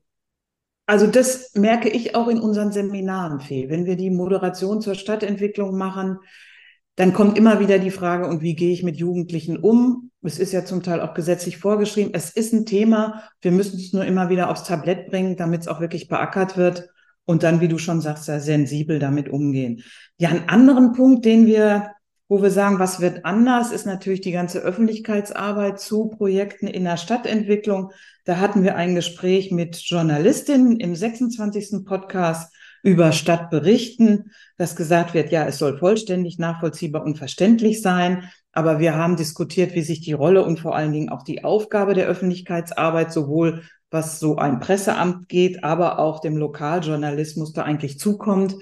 Also 0.86 1.08
das 1.08 1.54
merke 1.56 1.90
ich 1.90 2.16
auch 2.16 2.28
in 2.28 2.40
unseren 2.40 2.72
Seminaren, 2.72 3.42
Fee. 3.42 3.70
Wenn 3.70 3.86
wir 3.86 3.98
die 3.98 4.10
Moderation 4.10 4.82
zur 4.82 4.96
Stadtentwicklung 4.96 5.78
machen, 5.78 6.20
dann 6.96 7.14
kommt 7.14 7.38
immer 7.38 7.60
wieder 7.60 7.78
die 7.78 7.92
Frage, 7.92 8.28
und 8.28 8.42
wie 8.42 8.56
gehe 8.56 8.72
ich 8.72 8.84
mit 8.84 8.98
Jugendlichen 8.98 9.58
um? 9.58 10.12
Es 10.22 10.40
ist 10.40 10.54
ja 10.54 10.64
zum 10.64 10.84
Teil 10.84 11.02
auch 11.02 11.14
gesetzlich 11.14 11.58
vorgeschrieben. 11.58 12.14
Es 12.14 12.30
ist 12.30 12.54
ein 12.54 12.66
Thema. 12.66 13.24
Wir 13.42 13.52
müssen 13.52 13.78
es 13.78 13.94
nur 13.94 14.06
immer 14.06 14.30
wieder 14.30 14.50
aufs 14.50 14.64
Tablett 14.64 15.10
bringen, 15.10 15.36
damit 15.36 15.62
es 15.62 15.68
auch 15.68 15.80
wirklich 15.80 16.08
beackert 16.08 16.56
wird 16.58 16.90
und 17.28 17.44
dann, 17.44 17.60
wie 17.60 17.68
du 17.68 17.78
schon 17.78 18.02
sagst, 18.02 18.24
sehr 18.24 18.40
sensibel 18.40 19.00
damit 19.00 19.30
umgehen. 19.30 19.84
Ja, 20.18 20.30
einen 20.30 20.50
anderen 20.50 20.94
Punkt, 20.94 21.26
den 21.26 21.46
wir, 21.46 21.92
wo 22.30 22.42
wir 22.42 22.50
sagen, 22.50 22.80
was 22.80 23.02
wird 23.02 23.26
anders, 23.26 23.72
ist 23.72 23.86
natürlich 23.86 24.22
die 24.22 24.32
ganze 24.32 24.60
Öffentlichkeitsarbeit 24.60 25.80
zu 25.80 26.08
Projekten 26.08 26.68
in 26.68 26.86
der 26.86 26.98
Stadtentwicklung. 26.98 27.92
Da 28.24 28.38
hatten 28.38 28.64
wir 28.64 28.78
ein 28.78 28.96
Gespräch 28.96 29.52
mit 29.52 29.76
Journalistinnen 29.76 30.80
im 30.80 30.96
26. 30.96 31.86
Podcast 31.86 32.54
über 32.82 33.12
Stadtberichten, 33.12 34.32
dass 34.58 34.78
gesagt 34.78 35.14
wird, 35.14 35.30
ja, 35.30 35.46
es 35.46 35.58
soll 35.58 35.78
vollständig, 35.78 36.40
nachvollziehbar 36.40 37.04
und 37.04 37.18
verständlich 37.18 37.82
sein. 37.82 38.30
Aber 38.58 38.80
wir 38.80 38.96
haben 38.96 39.18
diskutiert, 39.18 39.76
wie 39.76 39.84
sich 39.84 40.02
die 40.02 40.14
Rolle 40.14 40.44
und 40.44 40.60
vor 40.60 40.76
allen 40.76 40.92
Dingen 40.92 41.10
auch 41.10 41.22
die 41.22 41.44
Aufgabe 41.44 41.94
der 41.94 42.08
Öffentlichkeitsarbeit 42.08 43.14
sowohl 43.14 43.62
was 43.92 44.20
so 44.20 44.38
ein 44.38 44.60
Presseamt 44.60 45.30
geht, 45.30 45.64
aber 45.64 46.00
auch 46.00 46.22
dem 46.22 46.38
Lokaljournalismus 46.38 47.54
da 47.54 47.62
eigentlich 47.62 48.00
zukommt. 48.00 48.56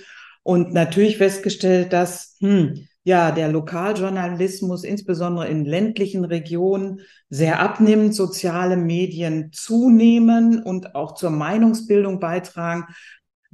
Und 0.43 0.73
natürlich 0.73 1.15
festgestellt, 1.15 1.93
dass 1.93 2.35
hm, 2.41 2.89
ja 3.05 3.31
der 3.31 3.47
Lokaljournalismus 3.47 4.83
insbesondere 4.83 5.47
in 5.47 5.63
ländlichen 5.63 6.25
Regionen 6.25 6.99
sehr 7.29 7.61
abnimmt, 7.61 8.13
soziale 8.13 8.75
Medien 8.75 9.53
zunehmen 9.53 10.61
und 10.61 10.93
auch 10.93 11.13
zur 11.13 11.29
Meinungsbildung 11.29 12.19
beitragen. 12.19 12.83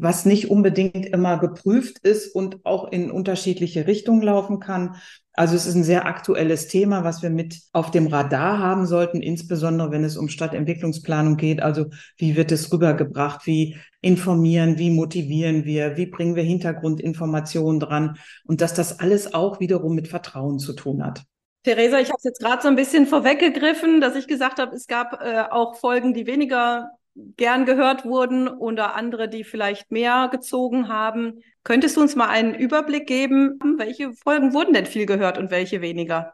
Was 0.02 0.26
nicht 0.26 0.50
unbedingt 0.50 1.06
immer 1.06 1.38
geprüft 1.38 2.00
ist 2.00 2.34
und 2.34 2.66
auch 2.66 2.92
in 2.92 3.12
unterschiedliche 3.12 3.86
Richtungen 3.86 4.24
laufen 4.24 4.60
kann. 4.60 4.96
Also 5.34 5.56
es 5.56 5.66
ist 5.66 5.76
ein 5.76 5.84
sehr 5.84 6.08
aktuelles 6.08 6.68
Thema, 6.68 7.04
was 7.04 7.22
wir 7.22 7.30
mit 7.30 7.60
auf 7.72 7.92
dem 7.92 8.08
Radar 8.08 8.58
haben 8.58 8.86
sollten, 8.88 9.22
insbesondere 9.22 9.92
wenn 9.92 10.04
es 10.04 10.18
um 10.18 10.28
Stadtentwicklungsplanung 10.28 11.38
geht. 11.38 11.62
Also 11.62 11.86
wie 12.18 12.36
wird 12.36 12.52
es 12.52 12.74
rübergebracht? 12.74 13.46
Wie 13.46 13.78
informieren? 14.02 14.80
Wie 14.80 14.90
motivieren 14.90 15.66
wir? 15.66 15.98
Wie 15.98 16.08
bringen 16.08 16.36
wir 16.36 16.44
Hintergrundinformationen 16.44 17.80
dran? 17.80 18.18
Und 18.46 18.62
dass 18.62 18.74
das 18.74 19.00
alles 19.00 19.34
auch 19.34 19.60
wiederum 19.60 19.94
mit 19.94 20.08
Vertrauen 20.08 20.58
zu 20.58 20.74
tun 20.74 21.06
hat. 21.06 21.22
Theresa, 21.64 22.00
ich 22.00 22.08
habe 22.08 22.18
es 22.18 22.24
jetzt 22.24 22.42
gerade 22.42 22.64
so 22.64 22.68
ein 22.68 22.76
bisschen 22.76 23.06
vorweggegriffen, 23.06 24.02
dass 24.02 24.16
ich 24.16 24.28
gesagt 24.28 24.60
habe, 24.60 24.76
es 24.76 24.88
gab 24.88 25.22
äh, 25.22 25.44
auch 25.52 25.76
Folgen, 25.76 26.16
die 26.16 26.26
weniger 26.26 26.90
gern 27.16 27.66
gehört 27.66 28.06
wurden 28.06 28.48
oder 28.48 28.96
andere, 28.96 29.28
die 29.28 29.44
vielleicht 29.44 29.92
mehr 29.92 30.30
gezogen 30.32 30.88
haben. 30.88 31.42
Könntest 31.64 31.98
du 31.98 32.02
uns 32.02 32.16
mal 32.16 32.30
einen 32.30 32.56
Überblick 32.56 33.08
geben, 33.08 33.60
welche 33.78 34.14
Folgen 34.14 34.54
wurden 34.54 34.74
denn 34.74 34.86
viel 34.86 35.06
gehört 35.06 35.38
und 35.38 35.52
welche 35.52 35.82
weniger? 35.82 36.34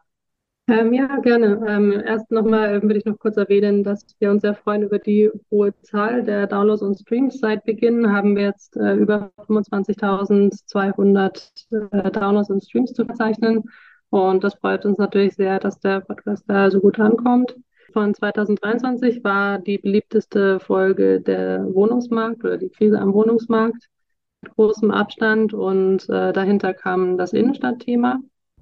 Ähm, 0.70 0.92
ja, 0.92 1.08
gerne. 1.20 1.64
Ähm, 1.66 2.04
erst 2.06 2.30
nochmal 2.30 2.76
äh, 2.76 2.82
würde 2.82 2.98
ich 2.98 3.06
noch 3.06 3.18
kurz 3.18 3.38
erwähnen, 3.38 3.86
dass 3.86 4.06
wir 4.20 4.30
uns 4.30 4.42
sehr 4.42 4.54
freuen 4.54 4.84
über 4.84 5.00
die 5.00 5.32
hohe 5.50 5.74
Zahl 5.82 6.24
der 6.24 6.46
Downloads 6.46 6.82
und 6.82 7.00
Streams. 7.00 7.40
Seit 7.40 7.64
Beginn 7.64 8.12
haben 8.12 8.36
wir 8.36 8.44
jetzt 8.44 8.76
äh, 8.76 8.96
über 8.96 9.32
25.200 9.48 11.52
äh, 11.72 12.12
Downloads 12.12 12.50
und 12.50 12.66
Streams 12.66 12.92
zu 12.92 13.06
verzeichnen. 13.06 13.64
Und 14.10 14.44
das 14.44 14.56
freut 14.56 14.86
uns 14.86 14.98
natürlich 14.98 15.36
sehr, 15.36 15.60
dass 15.60 15.80
der 15.80 16.02
Podcast 16.02 16.44
da 16.48 16.70
so 16.70 16.82
gut 16.82 17.00
ankommt 17.00 17.56
von 17.98 18.14
2023 18.14 19.24
war 19.24 19.58
die 19.58 19.80
beliebteste 19.80 20.60
Folge 20.60 21.20
der 21.20 21.66
Wohnungsmarkt 21.74 22.44
oder 22.44 22.60
die 22.60 22.70
Krise 22.70 23.00
am 23.00 23.12
Wohnungsmarkt 23.12 23.90
mit 24.44 24.54
großem 24.54 24.92
Abstand 24.92 25.56
und 25.56 26.08
äh, 26.08 26.32
dahinter 26.32 26.76
kam 26.76 27.18
das 27.18 27.34
Innenstadtthema. 27.34 28.20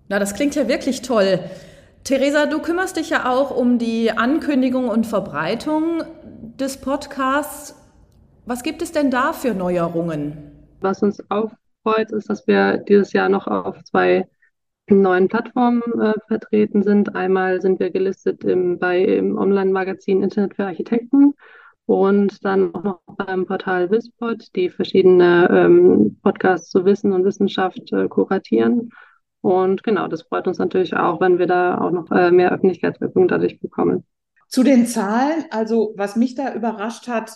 Na, 0.08 0.20
das 0.20 0.36
klingt 0.36 0.56
ja 0.56 0.70
wirklich 0.70 1.01
toll. 1.01 1.39
Theresa, 2.06 2.46
du 2.46 2.60
kümmerst 2.60 2.96
dich 2.96 3.10
ja 3.10 3.30
auch 3.30 3.51
um 3.54 3.77
die 3.77 4.10
Ankündigung 4.10 4.88
und 4.88 5.06
Verbreitung 5.06 6.04
des 6.58 6.80
Podcasts. 6.80 7.75
Was 8.46 8.63
gibt 8.63 8.82
es 8.82 8.94
denn 8.94 9.12
da 9.12 9.34
für 9.34 9.54
Neuerungen? 9.54 10.65
Was 10.80 11.04
uns 11.04 11.22
auch 11.27 11.51
freut, 11.84 12.10
ist, 12.13 12.30
dass 12.30 12.48
wir 12.48 12.77
dieses 12.77 13.12
Jahr 13.12 13.27
noch 13.27 13.48
auf 13.48 13.84
zwei 13.84 14.30
neuen 14.88 15.27
Plattformen 15.27 15.82
äh, 16.00 16.13
vertreten 16.27 16.84
sind. 16.84 17.15
Einmal 17.15 17.62
sind 17.62 17.80
wir 17.80 17.89
gelistet 17.89 18.44
im, 18.44 18.80
bei, 18.80 19.00
im 19.01 19.38
Online-Magazin 19.38 20.24
Internet 20.24 20.56
für 20.56 20.65
Architekten 20.65 21.34
und 21.86 22.44
dann 22.44 22.74
auch 22.74 22.84
noch 22.84 23.00
beim 23.18 23.46
Portal 23.46 23.89
Wispod, 23.92 24.48
die 24.56 24.70
verschiedene 24.70 25.48
ähm, 25.51 26.18
Podcasts 26.22 26.70
zu 26.70 26.86
Wissen 26.86 27.13
und 27.13 27.25
Wissenschaft 27.25 27.92
äh, 27.94 28.08
kuratieren. 28.08 28.89
Und 29.42 29.84
genau, 29.84 30.08
das 30.08 30.24
freut 30.24 30.48
uns 30.48 30.58
natürlich 30.58 30.96
auch, 30.96 31.22
wenn 31.22 31.38
wir 31.38 31.48
da 31.48 31.77
auch 31.80 31.92
noch 31.92 32.12
äh, 32.12 32.32
mehr 32.32 32.51
Öffentlichkeitswirkung 32.51 33.27
dadurch 33.27 33.60
bekommen. 33.60 34.04
Zu 34.48 34.63
den 34.63 34.88
Zahlen, 34.88 35.46
also 35.51 35.94
was 35.96 36.15
mich 36.15 36.36
da 36.36 36.54
überrascht 36.54 37.08
hat, 37.08 37.32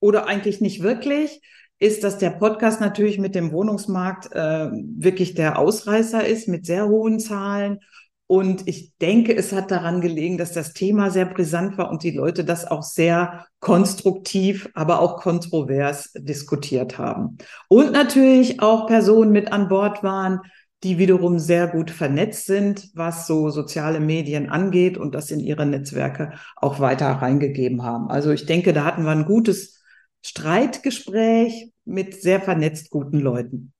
oder 0.00 0.26
eigentlich 0.26 0.60
nicht 0.60 0.82
wirklich, 0.82 1.40
ist, 1.84 2.02
dass 2.02 2.16
der 2.16 2.30
Podcast 2.30 2.80
natürlich 2.80 3.18
mit 3.18 3.34
dem 3.34 3.52
Wohnungsmarkt 3.52 4.32
äh, 4.32 4.70
wirklich 4.72 5.34
der 5.34 5.58
Ausreißer 5.58 6.26
ist 6.26 6.48
mit 6.48 6.64
sehr 6.64 6.88
hohen 6.88 7.20
Zahlen. 7.20 7.80
Und 8.26 8.66
ich 8.66 8.96
denke, 9.02 9.36
es 9.36 9.52
hat 9.52 9.70
daran 9.70 10.00
gelegen, 10.00 10.38
dass 10.38 10.52
das 10.52 10.72
Thema 10.72 11.10
sehr 11.10 11.26
brisant 11.26 11.76
war 11.76 11.90
und 11.90 12.02
die 12.02 12.12
Leute 12.12 12.42
das 12.42 12.66
auch 12.66 12.82
sehr 12.82 13.46
konstruktiv, 13.60 14.70
aber 14.72 15.00
auch 15.00 15.18
kontrovers 15.18 16.10
diskutiert 16.14 16.96
haben. 16.96 17.36
Und 17.68 17.92
natürlich 17.92 18.62
auch 18.62 18.86
Personen 18.86 19.30
mit 19.30 19.52
an 19.52 19.68
Bord 19.68 20.02
waren, 20.02 20.40
die 20.84 20.96
wiederum 20.96 21.38
sehr 21.38 21.66
gut 21.68 21.90
vernetzt 21.90 22.46
sind, 22.46 22.88
was 22.94 23.26
so 23.26 23.50
soziale 23.50 24.00
Medien 24.00 24.48
angeht 24.48 24.96
und 24.96 25.14
das 25.14 25.30
in 25.30 25.40
ihre 25.40 25.66
Netzwerke 25.66 26.32
auch 26.56 26.80
weiter 26.80 27.08
reingegeben 27.08 27.82
haben. 27.82 28.08
Also 28.08 28.30
ich 28.30 28.46
denke, 28.46 28.72
da 28.72 28.84
hatten 28.84 29.04
wir 29.04 29.10
ein 29.10 29.26
gutes 29.26 29.82
Streitgespräch 30.22 31.73
mit 31.84 32.20
sehr 32.20 32.40
vernetzt 32.40 32.90
guten 32.90 33.20
Leuten. 33.20 33.72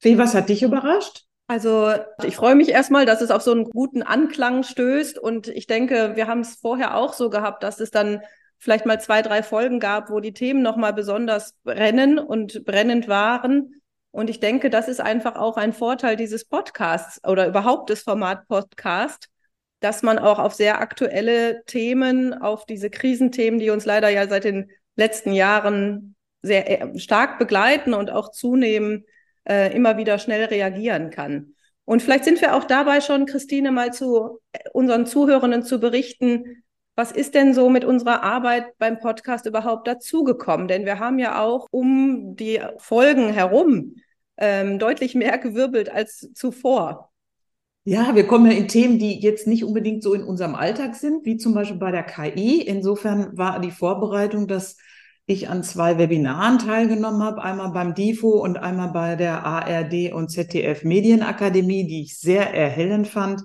Fee, 0.00 0.18
was 0.18 0.34
hat 0.34 0.48
dich 0.48 0.62
überrascht? 0.62 1.24
Also 1.46 1.92
ich 2.24 2.36
freue 2.36 2.54
mich 2.54 2.68
erstmal, 2.68 3.06
dass 3.06 3.20
es 3.20 3.32
auf 3.32 3.42
so 3.42 3.50
einen 3.50 3.64
guten 3.64 4.02
Anklang 4.02 4.62
stößt 4.62 5.18
und 5.18 5.48
ich 5.48 5.66
denke, 5.66 6.12
wir 6.14 6.28
haben 6.28 6.40
es 6.40 6.54
vorher 6.54 6.96
auch 6.96 7.12
so 7.12 7.28
gehabt, 7.28 7.64
dass 7.64 7.80
es 7.80 7.90
dann 7.90 8.22
vielleicht 8.58 8.86
mal 8.86 9.00
zwei, 9.00 9.20
drei 9.20 9.42
Folgen 9.42 9.80
gab, 9.80 10.10
wo 10.10 10.20
die 10.20 10.32
Themen 10.32 10.62
nochmal 10.62 10.92
besonders 10.92 11.54
brennen 11.64 12.18
und 12.18 12.64
brennend 12.64 13.08
waren. 13.08 13.74
Und 14.12 14.30
ich 14.30 14.38
denke, 14.38 14.70
das 14.70 14.86
ist 14.86 15.00
einfach 15.00 15.34
auch 15.34 15.56
ein 15.56 15.72
Vorteil 15.72 16.16
dieses 16.16 16.44
Podcasts 16.44 17.20
oder 17.26 17.48
überhaupt 17.48 17.90
des 17.90 18.02
Format 18.02 18.46
Podcast, 18.46 19.28
dass 19.80 20.02
man 20.02 20.18
auch 20.18 20.38
auf 20.38 20.54
sehr 20.54 20.80
aktuelle 20.80 21.64
Themen, 21.64 22.34
auf 22.34 22.64
diese 22.64 22.90
Krisenthemen, 22.90 23.58
die 23.58 23.70
uns 23.70 23.86
leider 23.86 24.08
ja 24.08 24.28
seit 24.28 24.44
den 24.44 24.70
letzten 24.94 25.32
Jahren 25.32 26.14
sehr 26.42 26.82
äh, 26.82 26.98
stark 26.98 27.38
begleiten 27.38 27.94
und 27.94 28.10
auch 28.10 28.30
zunehmen, 28.30 29.04
äh, 29.48 29.74
immer 29.74 29.96
wieder 29.96 30.18
schnell 30.18 30.44
reagieren 30.44 31.10
kann. 31.10 31.54
Und 31.84 32.02
vielleicht 32.02 32.24
sind 32.24 32.40
wir 32.40 32.54
auch 32.54 32.64
dabei 32.64 33.00
schon, 33.00 33.26
Christine, 33.26 33.72
mal 33.72 33.92
zu 33.92 34.40
äh, 34.52 34.58
unseren 34.72 35.06
Zuhörenden 35.06 35.62
zu 35.62 35.80
berichten, 35.80 36.62
was 36.96 37.12
ist 37.12 37.34
denn 37.34 37.54
so 37.54 37.70
mit 37.70 37.84
unserer 37.84 38.22
Arbeit 38.22 38.76
beim 38.78 38.98
Podcast 38.98 39.46
überhaupt 39.46 39.88
dazugekommen? 39.88 40.68
Denn 40.68 40.84
wir 40.84 40.98
haben 40.98 41.18
ja 41.18 41.42
auch 41.42 41.66
um 41.70 42.36
die 42.36 42.60
Folgen 42.78 43.32
herum 43.32 43.94
ähm, 44.36 44.78
deutlich 44.78 45.14
mehr 45.14 45.38
gewirbelt 45.38 45.90
als 45.90 46.30
zuvor. 46.34 47.10
Ja, 47.84 48.14
wir 48.14 48.26
kommen 48.26 48.50
ja 48.50 48.56
in 48.56 48.68
Themen, 48.68 48.98
die 48.98 49.18
jetzt 49.18 49.46
nicht 49.46 49.64
unbedingt 49.64 50.02
so 50.02 50.12
in 50.12 50.22
unserem 50.22 50.54
Alltag 50.54 50.94
sind, 50.94 51.24
wie 51.24 51.38
zum 51.38 51.54
Beispiel 51.54 51.78
bei 51.78 51.90
der 51.90 52.02
KI. 52.02 52.60
Insofern 52.60 53.36
war 53.38 53.60
die 53.60 53.70
Vorbereitung, 53.70 54.46
dass 54.46 54.76
ich 55.30 55.48
an 55.48 55.62
zwei 55.62 55.98
Webinaren 55.98 56.58
teilgenommen 56.58 57.22
habe, 57.22 57.42
einmal 57.42 57.70
beim 57.70 57.94
DIFO 57.94 58.42
und 58.42 58.56
einmal 58.58 58.90
bei 58.92 59.16
der 59.16 59.44
ARD 59.44 60.12
und 60.12 60.30
ZDF 60.30 60.84
Medienakademie, 60.84 61.86
die 61.86 62.02
ich 62.02 62.18
sehr 62.18 62.52
erhellend 62.54 63.08
fand. 63.08 63.42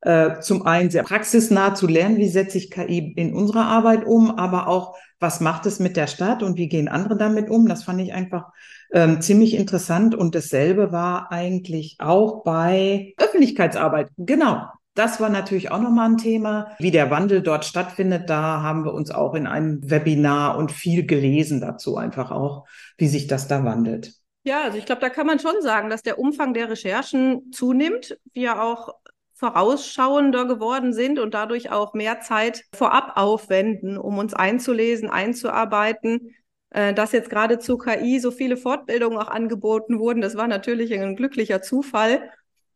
Äh, 0.00 0.40
zum 0.40 0.66
einen 0.66 0.90
sehr 0.90 1.02
praxisnah 1.02 1.74
zu 1.74 1.86
lernen, 1.86 2.18
wie 2.18 2.28
setze 2.28 2.58
ich 2.58 2.70
KI 2.70 3.12
in 3.16 3.34
unserer 3.34 3.66
Arbeit 3.66 4.04
um, 4.04 4.38
aber 4.38 4.68
auch, 4.68 4.94
was 5.18 5.40
macht 5.40 5.66
es 5.66 5.80
mit 5.80 5.96
der 5.96 6.06
Stadt 6.06 6.42
und 6.42 6.56
wie 6.56 6.68
gehen 6.68 6.88
andere 6.88 7.16
damit 7.16 7.48
um? 7.50 7.66
Das 7.66 7.84
fand 7.84 8.00
ich 8.00 8.12
einfach 8.12 8.52
ähm, 8.92 9.20
ziemlich 9.20 9.54
interessant. 9.54 10.14
Und 10.14 10.34
dasselbe 10.34 10.92
war 10.92 11.32
eigentlich 11.32 11.96
auch 11.98 12.44
bei 12.44 13.14
Öffentlichkeitsarbeit. 13.18 14.10
Genau. 14.16 14.66
Das 14.96 15.20
war 15.20 15.28
natürlich 15.28 15.70
auch 15.70 15.80
nochmal 15.80 16.08
ein 16.08 16.16
Thema, 16.16 16.74
wie 16.78 16.90
der 16.90 17.10
Wandel 17.10 17.42
dort 17.42 17.66
stattfindet. 17.66 18.30
Da 18.30 18.62
haben 18.62 18.84
wir 18.84 18.94
uns 18.94 19.10
auch 19.10 19.34
in 19.34 19.46
einem 19.46 19.88
Webinar 19.88 20.56
und 20.56 20.72
viel 20.72 21.06
gelesen 21.06 21.60
dazu 21.60 21.98
einfach 21.98 22.30
auch, 22.30 22.64
wie 22.96 23.06
sich 23.06 23.26
das 23.26 23.46
da 23.46 23.62
wandelt. 23.62 24.14
Ja, 24.42 24.62
also 24.62 24.78
ich 24.78 24.86
glaube, 24.86 25.02
da 25.02 25.10
kann 25.10 25.26
man 25.26 25.38
schon 25.38 25.60
sagen, 25.60 25.90
dass 25.90 26.02
der 26.02 26.18
Umfang 26.18 26.54
der 26.54 26.70
Recherchen 26.70 27.52
zunimmt, 27.52 28.18
wir 28.32 28.62
auch 28.62 28.94
vorausschauender 29.34 30.46
geworden 30.46 30.94
sind 30.94 31.18
und 31.18 31.34
dadurch 31.34 31.70
auch 31.70 31.92
mehr 31.92 32.22
Zeit 32.22 32.64
vorab 32.74 33.18
aufwenden, 33.18 33.98
um 33.98 34.16
uns 34.16 34.32
einzulesen, 34.32 35.10
einzuarbeiten. 35.10 36.34
Äh, 36.70 36.94
dass 36.94 37.12
jetzt 37.12 37.28
gerade 37.28 37.58
zu 37.58 37.76
KI 37.76 38.18
so 38.18 38.30
viele 38.30 38.56
Fortbildungen 38.56 39.18
auch 39.18 39.28
angeboten 39.28 39.98
wurden, 39.98 40.22
das 40.22 40.36
war 40.36 40.48
natürlich 40.48 40.94
ein 40.94 41.16
glücklicher 41.16 41.60
Zufall. 41.60 42.30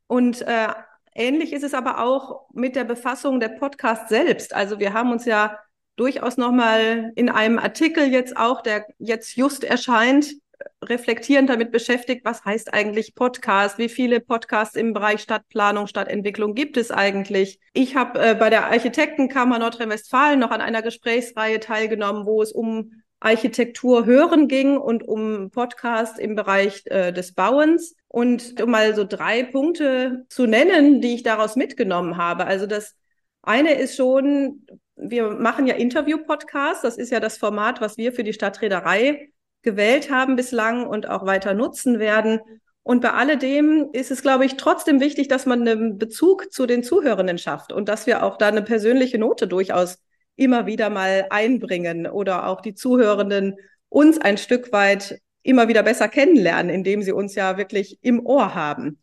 Und 0.07 0.43
äh, 0.43 0.69
Ähnlich 1.15 1.53
ist 1.53 1.65
es 1.65 1.75
aber 1.75 2.03
auch 2.03 2.47
mit 2.53 2.77
der 2.77 2.85
Befassung 2.85 3.41
der 3.41 3.51
Podcast 3.51 4.09
selbst. 4.09 4.55
Also 4.55 4.79
wir 4.79 4.93
haben 4.93 5.11
uns 5.11 5.25
ja 5.25 5.59
durchaus 5.97 6.37
nochmal 6.37 7.13
in 7.17 7.29
einem 7.29 7.59
Artikel 7.59 8.07
jetzt 8.07 8.37
auch, 8.37 8.63
der 8.63 8.87
jetzt 8.99 9.37
just 9.37 9.65
erscheint, 9.65 10.35
reflektierend 10.83 11.49
damit 11.51 11.73
beschäftigt, 11.73 12.25
was 12.25 12.45
heißt 12.45 12.73
eigentlich 12.73 13.15
Podcast? 13.15 13.79
Wie 13.79 13.89
viele 13.89 14.21
Podcasts 14.21 14.77
im 14.77 14.93
Bereich 14.93 15.21
Stadtplanung, 15.21 15.87
Stadtentwicklung 15.87 16.55
gibt 16.55 16.77
es 16.77 16.91
eigentlich? 16.91 17.61
Ich 17.73 17.97
habe 17.97 18.19
äh, 18.19 18.35
bei 18.35 18.51
der 18.51 18.67
Architektenkammer 18.67 19.59
Nordrhein-Westfalen 19.59 20.39
noch 20.39 20.51
an 20.51 20.61
einer 20.61 20.83
Gesprächsreihe 20.83 21.61
teilgenommen, 21.61 22.27
wo 22.27 22.43
es 22.43 22.53
um 22.53 23.03
Architektur 23.21 24.07
hören 24.07 24.49
ging 24.49 24.79
und 24.79 25.07
um 25.07 25.51
Podcast 25.51 26.19
im 26.19 26.35
Bereich 26.35 26.83
äh, 26.87 27.13
des 27.13 27.35
Bauens. 27.35 27.95
Und 28.09 28.61
um 28.61 28.71
mal 28.71 28.95
so 28.95 29.05
drei 29.05 29.45
Punkte 29.45 30.25
zu 30.29 30.47
nennen, 30.47 31.01
die 31.01 31.15
ich 31.15 31.23
daraus 31.23 31.55
mitgenommen 31.55 32.17
habe. 32.17 32.47
Also 32.47 32.67
das 32.67 32.97
eine 33.43 33.75
ist 33.75 33.97
schon, 33.97 34.67
wir 34.97 35.31
machen 35.31 35.67
ja 35.67 35.75
Interview-Podcasts. 35.75 36.83
Das 36.83 36.97
ist 36.97 37.11
ja 37.11 37.21
das 37.21 37.39
Format, 37.39 37.81
was 37.81 37.97
wir 37.99 38.13
für 38.13 38.25
die 38.25 38.33
Stadtreederei 38.33 39.31
gewählt 39.63 40.11
haben 40.11 40.37
bislang 40.37 40.87
und 40.87 41.09
auch 41.09 41.27
weiter 41.27 41.55
nutzen 41.55 41.99
werden. 41.99 42.41
Und 42.83 43.03
bei 43.03 43.13
alledem 43.13 43.91
ist 43.93 44.11
es, 44.11 44.23
glaube 44.23 44.47
ich, 44.47 44.57
trotzdem 44.57 45.01
wichtig, 45.01 45.29
dass 45.29 45.45
man 45.45 45.69
einen 45.69 45.99
Bezug 45.99 46.51
zu 46.53 46.67
den 46.67 46.83
Zuhörenden 46.83 47.39
schafft 47.39 47.73
und 47.73 47.89
dass 47.89 48.07
wir 48.07 48.23
auch 48.23 48.39
da 48.39 48.49
eine 48.49 48.63
persönliche 48.63 49.19
Note 49.19 49.47
durchaus 49.47 49.99
immer 50.41 50.67
wieder 50.67 50.89
mal 50.89 51.27
einbringen 51.29 52.07
oder 52.07 52.47
auch 52.47 52.63
die 52.63 52.75
Zuhörenden 52.75 53.57
uns 53.91 54.19
ein 54.19 54.39
Stück 54.39 54.73
weit 54.73 55.21
immer 55.43 55.69
wieder 55.69 55.83
besser 55.83 56.09
kennenlernen, 56.09 56.75
indem 56.75 57.03
sie 57.03 57.13
uns 57.13 57.35
ja 57.35 57.59
wirklich 57.59 57.99
im 58.03 58.25
Ohr 58.25 58.55
haben. 58.55 59.01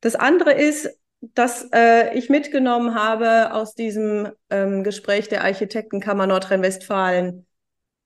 Das 0.00 0.14
andere 0.14 0.52
ist, 0.52 0.88
dass 1.20 1.68
äh, 1.74 2.16
ich 2.16 2.30
mitgenommen 2.30 2.94
habe 2.94 3.52
aus 3.52 3.74
diesem 3.74 4.28
ähm, 4.50 4.84
Gespräch 4.84 5.28
der 5.28 5.42
Architektenkammer 5.42 6.28
Nordrhein-Westfalen, 6.28 7.46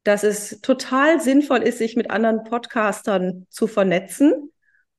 dass 0.04 0.22
es 0.24 0.60
total 0.62 1.20
sinnvoll 1.20 1.62
ist, 1.62 1.76
sich 1.76 1.94
mit 1.94 2.10
anderen 2.10 2.42
Podcastern 2.44 3.46
zu 3.50 3.66
vernetzen. 3.66 4.50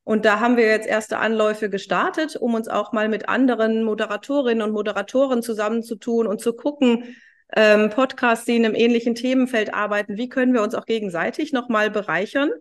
Und 0.03 0.25
da 0.25 0.39
haben 0.39 0.57
wir 0.57 0.65
jetzt 0.65 0.87
erste 0.87 1.17
Anläufe 1.17 1.71
gestartet, 1.71 2.35
um 2.35 2.53
uns 2.53 2.67
auch 2.67 2.91
mal 2.91 3.09
mit 3.09 3.29
anderen 3.29 3.83
Moderatorinnen 3.83 4.61
und 4.61 4.73
Moderatoren 4.73 5.41
zusammenzutun 5.41 6.27
und 6.27 6.39
zu 6.39 6.53
gucken, 6.53 7.15
ähm, 7.55 7.89
Podcasts, 7.89 8.45
die 8.45 8.55
in 8.55 8.65
einem 8.65 8.75
ähnlichen 8.75 9.15
Themenfeld 9.15 9.73
arbeiten, 9.73 10.17
wie 10.17 10.29
können 10.29 10.53
wir 10.53 10.61
uns 10.63 10.75
auch 10.75 10.85
gegenseitig 10.85 11.53
nochmal 11.53 11.89
bereichern. 11.91 12.51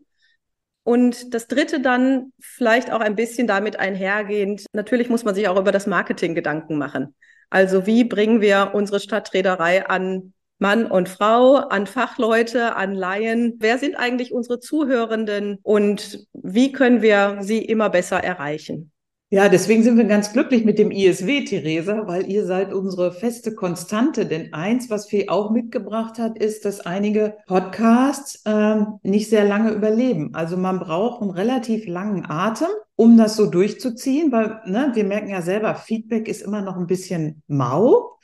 Und 0.85 1.33
das 1.33 1.47
dritte 1.47 1.81
dann 1.81 2.33
vielleicht 2.41 2.91
auch 2.91 3.01
ein 3.01 3.15
bisschen 3.15 3.47
damit 3.47 3.79
einhergehend. 3.79 4.67
Natürlich 4.73 5.09
muss 5.09 5.25
man 5.25 5.35
sich 5.35 5.49
auch 5.49 5.59
über 5.59 5.73
das 5.73 5.87
Marketing 5.87 6.35
Gedanken 6.35 6.77
machen. 6.77 7.15
Also 7.51 7.87
wie 7.87 8.05
bringen 8.05 8.41
wir 8.41 8.71
unsere 8.75 8.99
Stadtreederei 8.99 9.87
an 9.87 10.33
Mann 10.59 10.87
und 10.87 11.09
Frau, 11.09 11.57
an 11.57 11.87
Fachleute, 11.87 12.77
an 12.77 12.95
Laien? 12.95 13.57
Wer 13.59 13.79
sind 13.79 13.97
eigentlich 13.97 14.33
unsere 14.33 14.61
Zuhörenden 14.61 15.59
und 15.63 16.27
wie 16.33 16.73
können 16.73 17.03
wir 17.03 17.39
sie 17.41 17.65
immer 17.65 17.91
besser 17.91 18.23
erreichen? 18.23 18.92
Ja, 19.33 19.49
deswegen 19.49 19.83
sind 19.83 19.97
wir 19.97 20.05
ganz 20.05 20.35
glücklich 20.35 20.67
mit 20.67 20.79
dem 20.79 20.91
ISW, 20.91 21.47
Theresa, 21.47 22.07
weil 22.07 22.31
ihr 22.31 22.45
seid 22.45 22.71
unsere 22.75 23.13
feste 23.13 23.55
Konstante. 23.55 24.27
Denn 24.27 24.53
eins, 24.53 24.91
was 24.91 25.07
Fee 25.07 25.31
auch 25.31 25.51
mitgebracht 25.51 26.19
hat, 26.19 26.37
ist, 26.37 26.67
dass 26.67 26.81
einige 26.81 27.39
Podcasts 27.47 28.43
äh, 28.45 28.77
nicht 29.03 29.31
sehr 29.31 29.47
lange 29.47 29.71
überleben. 29.71 30.35
Also 30.35 30.59
man 30.59 30.81
braucht 30.81 31.23
einen 31.23 31.31
relativ 31.31 31.87
langen 31.87 32.27
Atem, 32.29 32.69
um 32.95 33.17
das 33.17 33.35
so 33.35 33.47
durchzuziehen, 33.47 34.31
weil 34.33 34.61
ne, 34.67 34.91
wir 34.93 35.05
merken 35.05 35.31
ja 35.31 35.41
selber, 35.41 35.77
Feedback 35.77 36.29
ist 36.29 36.43
immer 36.43 36.61
noch 36.61 36.77
ein 36.77 36.87
bisschen 36.87 37.43
mau. 37.47 38.19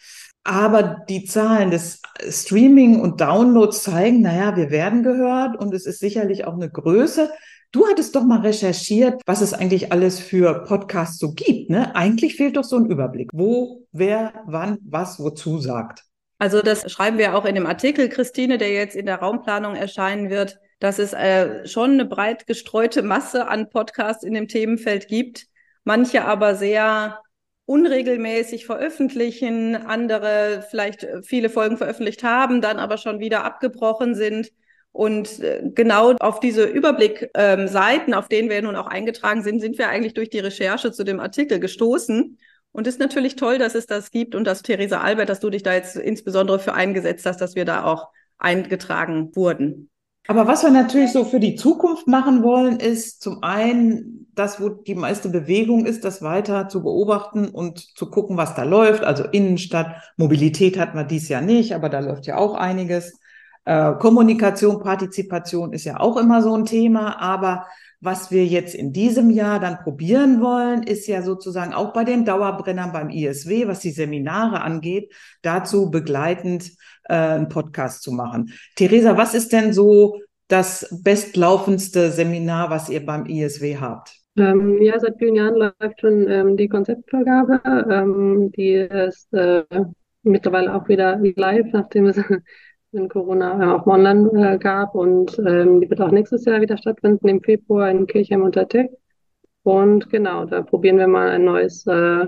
Aber 0.45 1.05
die 1.09 1.25
Zahlen 1.25 1.71
des 1.71 2.03
Streaming 2.29 3.01
und 3.01 3.23
Downloads 3.23 3.83
zeigen, 3.83 4.21
naja, 4.21 4.57
wir 4.57 4.71
werden 4.71 5.03
gehört 5.03 5.59
und 5.59 5.73
es 5.73 5.87
ist 5.87 6.01
sicherlich 6.01 6.45
auch 6.45 6.55
eine 6.55 6.69
Größe. 6.69 7.31
Du 7.71 7.87
hattest 7.87 8.17
doch 8.17 8.25
mal 8.25 8.41
recherchiert, 8.41 9.21
was 9.27 9.43
es 9.43 9.53
eigentlich 9.53 9.93
alles 9.93 10.21
für 10.21 10.65
Podcasts 10.65 11.19
so 11.19 11.33
gibt. 11.33 11.69
Ne? 11.69 11.95
Eigentlich 11.95 12.37
fehlt 12.37 12.57
doch 12.57 12.65
so 12.65 12.77
ein 12.77 12.87
Überblick, 12.87 13.29
wo, 13.33 13.87
wer, 13.93 14.33
wann, 14.47 14.79
was, 14.83 15.19
wozu 15.19 15.59
sagt. 15.59 16.05
Also 16.39 16.63
das 16.63 16.91
schreiben 16.91 17.19
wir 17.19 17.37
auch 17.37 17.45
in 17.45 17.55
dem 17.55 17.67
Artikel, 17.67 18.09
Christine, 18.09 18.59
der 18.59 18.73
jetzt 18.73 18.97
in 18.97 19.07
der 19.07 19.17
Raumplanung 19.17 19.75
erscheinen 19.75 20.31
wird, 20.31 20.59
dass 20.79 20.99
es 20.99 21.13
äh, 21.13 21.67
schon 21.67 21.93
eine 21.93 22.05
breit 22.07 22.47
gestreute 22.47 23.03
Masse 23.03 23.49
an 23.49 23.69
Podcasts 23.69 24.25
in 24.25 24.35
dem 24.35 24.49
Themenfeld 24.49 25.09
gibt, 25.09 25.47
manche 25.85 26.25
aber 26.25 26.55
sehr 26.55 27.21
unregelmäßig 27.67 28.65
veröffentlichen, 28.65 29.77
andere 29.77 30.65
vielleicht 30.71 31.07
viele 31.23 31.51
Folgen 31.51 31.77
veröffentlicht 31.77 32.23
haben, 32.23 32.63
dann 32.63 32.79
aber 32.79 32.97
schon 32.97 33.21
wieder 33.21 33.45
abgebrochen 33.45 34.15
sind. 34.15 34.53
Und 34.99 35.39
äh, 35.39 35.63
genau 35.77 36.15
auf 36.19 36.41
diese 36.41 36.65
Überblickseiten, 36.65 38.09
ähm, 38.09 38.15
auf 38.15 38.27
denen 38.27 38.51
wir 38.51 38.61
nun 38.61 38.75
auch 38.75 38.89
eingetragen 38.89 39.45
sind, 39.45 39.61
sind 39.61 39.79
wir 39.79 39.89
eigentlich 39.91 40.13
durch 40.13 40.29
die 40.29 40.41
Recherche 40.41 40.91
zu 40.91 41.05
dem 41.05 41.21
Artikel 41.21 41.61
gestoßen. 41.61 42.37
Und 42.73 42.87
ist 42.89 42.99
natürlich 42.99 43.37
toll, 43.37 43.59
dass 43.59 43.77
es 43.77 43.87
das 43.87 44.11
gibt 44.11 44.35
und 44.35 44.43
dass 44.43 44.63
Theresa 44.63 45.01
Albert, 45.01 45.29
dass 45.29 45.39
du 45.39 45.51
dich 45.51 45.63
da 45.63 45.73
jetzt 45.73 45.95
insbesondere 45.95 46.59
für 46.59 46.75
eingesetzt 46.75 47.27
hast, 47.27 47.41
dass 47.41 47.55
wir 47.55 47.65
da 47.65 47.85
auch 47.85 48.09
eingetragen 48.39 49.31
wurden. 49.37 49.89
Aber 50.27 50.49
was 50.49 50.65
wir 50.65 50.71
natürlich 50.73 51.13
so 51.13 51.25
für 51.25 51.39
die 51.39 51.55
Zukunft 51.55 52.09
machen 52.09 52.43
wollen, 52.43 52.81
ist 52.81 53.23
zum 53.23 53.45
einen 53.45 54.27
das, 54.35 54.61
wo 54.61 54.69
die 54.69 54.97
meiste 54.97 55.29
Bewegung 55.29 55.87
ist, 55.87 56.05
das 56.05 56.23
weiter 56.23 56.69
zu 56.69 56.83
beobachten 56.83 57.47
und 57.47 57.79
zu 57.97 58.11
gucken, 58.11 58.37
was 58.37 58.57
da 58.57 58.65
läuft. 58.65 59.05
Also 59.05 59.23
Innenstadt, 59.23 59.95
Mobilität 60.17 60.77
hatten 60.77 60.99
wir 60.99 61.05
dies 61.05 61.29
Jahr 61.29 61.43
nicht, 61.43 61.73
aber 61.73 61.89
da 61.89 62.01
läuft 62.01 62.27
ja 62.27 62.37
auch 62.37 62.55
einiges. 62.55 63.21
Äh, 63.69 63.99
Kommunikation, 63.99 64.81
Partizipation 64.81 65.75
ist 65.75 65.85
ja 65.85 66.01
auch 66.01 66.17
immer 66.17 66.41
so 66.41 66.55
ein 66.55 66.65
Thema, 66.65 67.21
aber 67.21 67.67
was 68.01 68.31
wir 68.31 68.47
jetzt 68.47 68.75
in 68.75 68.95
diesem 68.95 69.29
Jahr 69.29 69.61
dann 69.61 69.81
probieren 69.81 70.41
wollen, 70.41 70.85
ist 70.85 71.07
ja 71.07 71.21
sozusagen 71.21 71.75
auch 71.75 71.93
bei 71.93 72.05
den 72.05 72.25
Dauerbrennern 72.25 72.93
beim 72.93 73.11
ISW, 73.11 73.69
was 73.69 73.81
die 73.81 73.91
Seminare 73.91 74.63
angeht, 74.63 75.13
dazu 75.43 75.91
begleitend 75.91 76.71
äh, 77.11 77.15
einen 77.15 77.51
Podcast 77.51 78.03
zu 78.03 78.11
machen. 78.11 78.55
Theresa, 78.75 79.19
was 79.19 79.35
ist 79.35 79.53
denn 79.53 79.75
so 79.75 80.19
das 80.47 80.89
bestlaufendste 81.05 82.11
Seminar, 82.11 82.71
was 82.71 82.89
ihr 82.89 83.05
beim 83.05 83.27
ISW 83.27 83.77
habt? 83.77 84.15
Ähm, 84.39 84.81
ja, 84.81 84.99
seit 84.99 85.19
vielen 85.19 85.35
Jahren 85.35 85.57
läuft 85.57 86.01
schon 86.01 86.27
ähm, 86.27 86.57
die 86.57 86.69
Konzeptvergabe. 86.69 87.61
Ähm, 87.67 88.51
die 88.51 88.77
ist 88.77 89.31
äh, 89.35 89.65
mittlerweile 90.23 90.75
auch 90.75 90.89
wieder 90.89 91.21
live, 91.37 91.67
nachdem 91.73 92.07
es 92.07 92.19
in 92.93 93.09
Corona 93.09 93.77
auch 93.77 93.87
online 93.87 94.55
äh, 94.55 94.59
gab 94.59 94.95
und 94.95 95.39
ähm, 95.39 95.81
die 95.81 95.91
wird 95.91 96.01
auch 96.01 96.11
nächstes 96.11 96.45
Jahr 96.45 96.61
wieder 96.61 96.79
stattfinden 96.79 97.29
im 97.29 97.43
Februar 97.43 97.91
in 97.91 98.07
Kirchheim 98.07 98.43
unter 98.43 98.69
Tech. 98.69 98.91
Und 99.63 100.09
genau, 100.11 100.47
da 100.47 100.63
probieren 100.63 100.99
wir 100.99 101.09
mal 101.09 101.29
ein 101.29 101.45
neues 101.45 101.87
äh, 101.87 102.27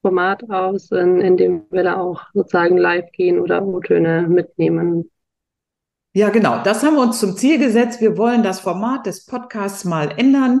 Format 0.00 0.48
aus, 0.48 0.90
in, 0.90 1.20
in 1.20 1.36
dem 1.36 1.64
wir 1.70 1.82
da 1.82 2.00
auch 2.00 2.22
sozusagen 2.32 2.78
live 2.78 3.10
gehen 3.12 3.40
oder 3.40 3.66
O-Töne 3.66 4.22
mitnehmen. 4.28 5.10
Ja, 6.14 6.30
genau. 6.30 6.62
Das 6.62 6.82
haben 6.82 6.94
wir 6.94 7.02
uns 7.02 7.20
zum 7.20 7.36
Ziel 7.36 7.58
gesetzt. 7.58 8.00
Wir 8.00 8.16
wollen 8.16 8.42
das 8.42 8.60
Format 8.60 9.06
des 9.06 9.26
Podcasts 9.26 9.84
mal 9.84 10.12
ändern. 10.16 10.60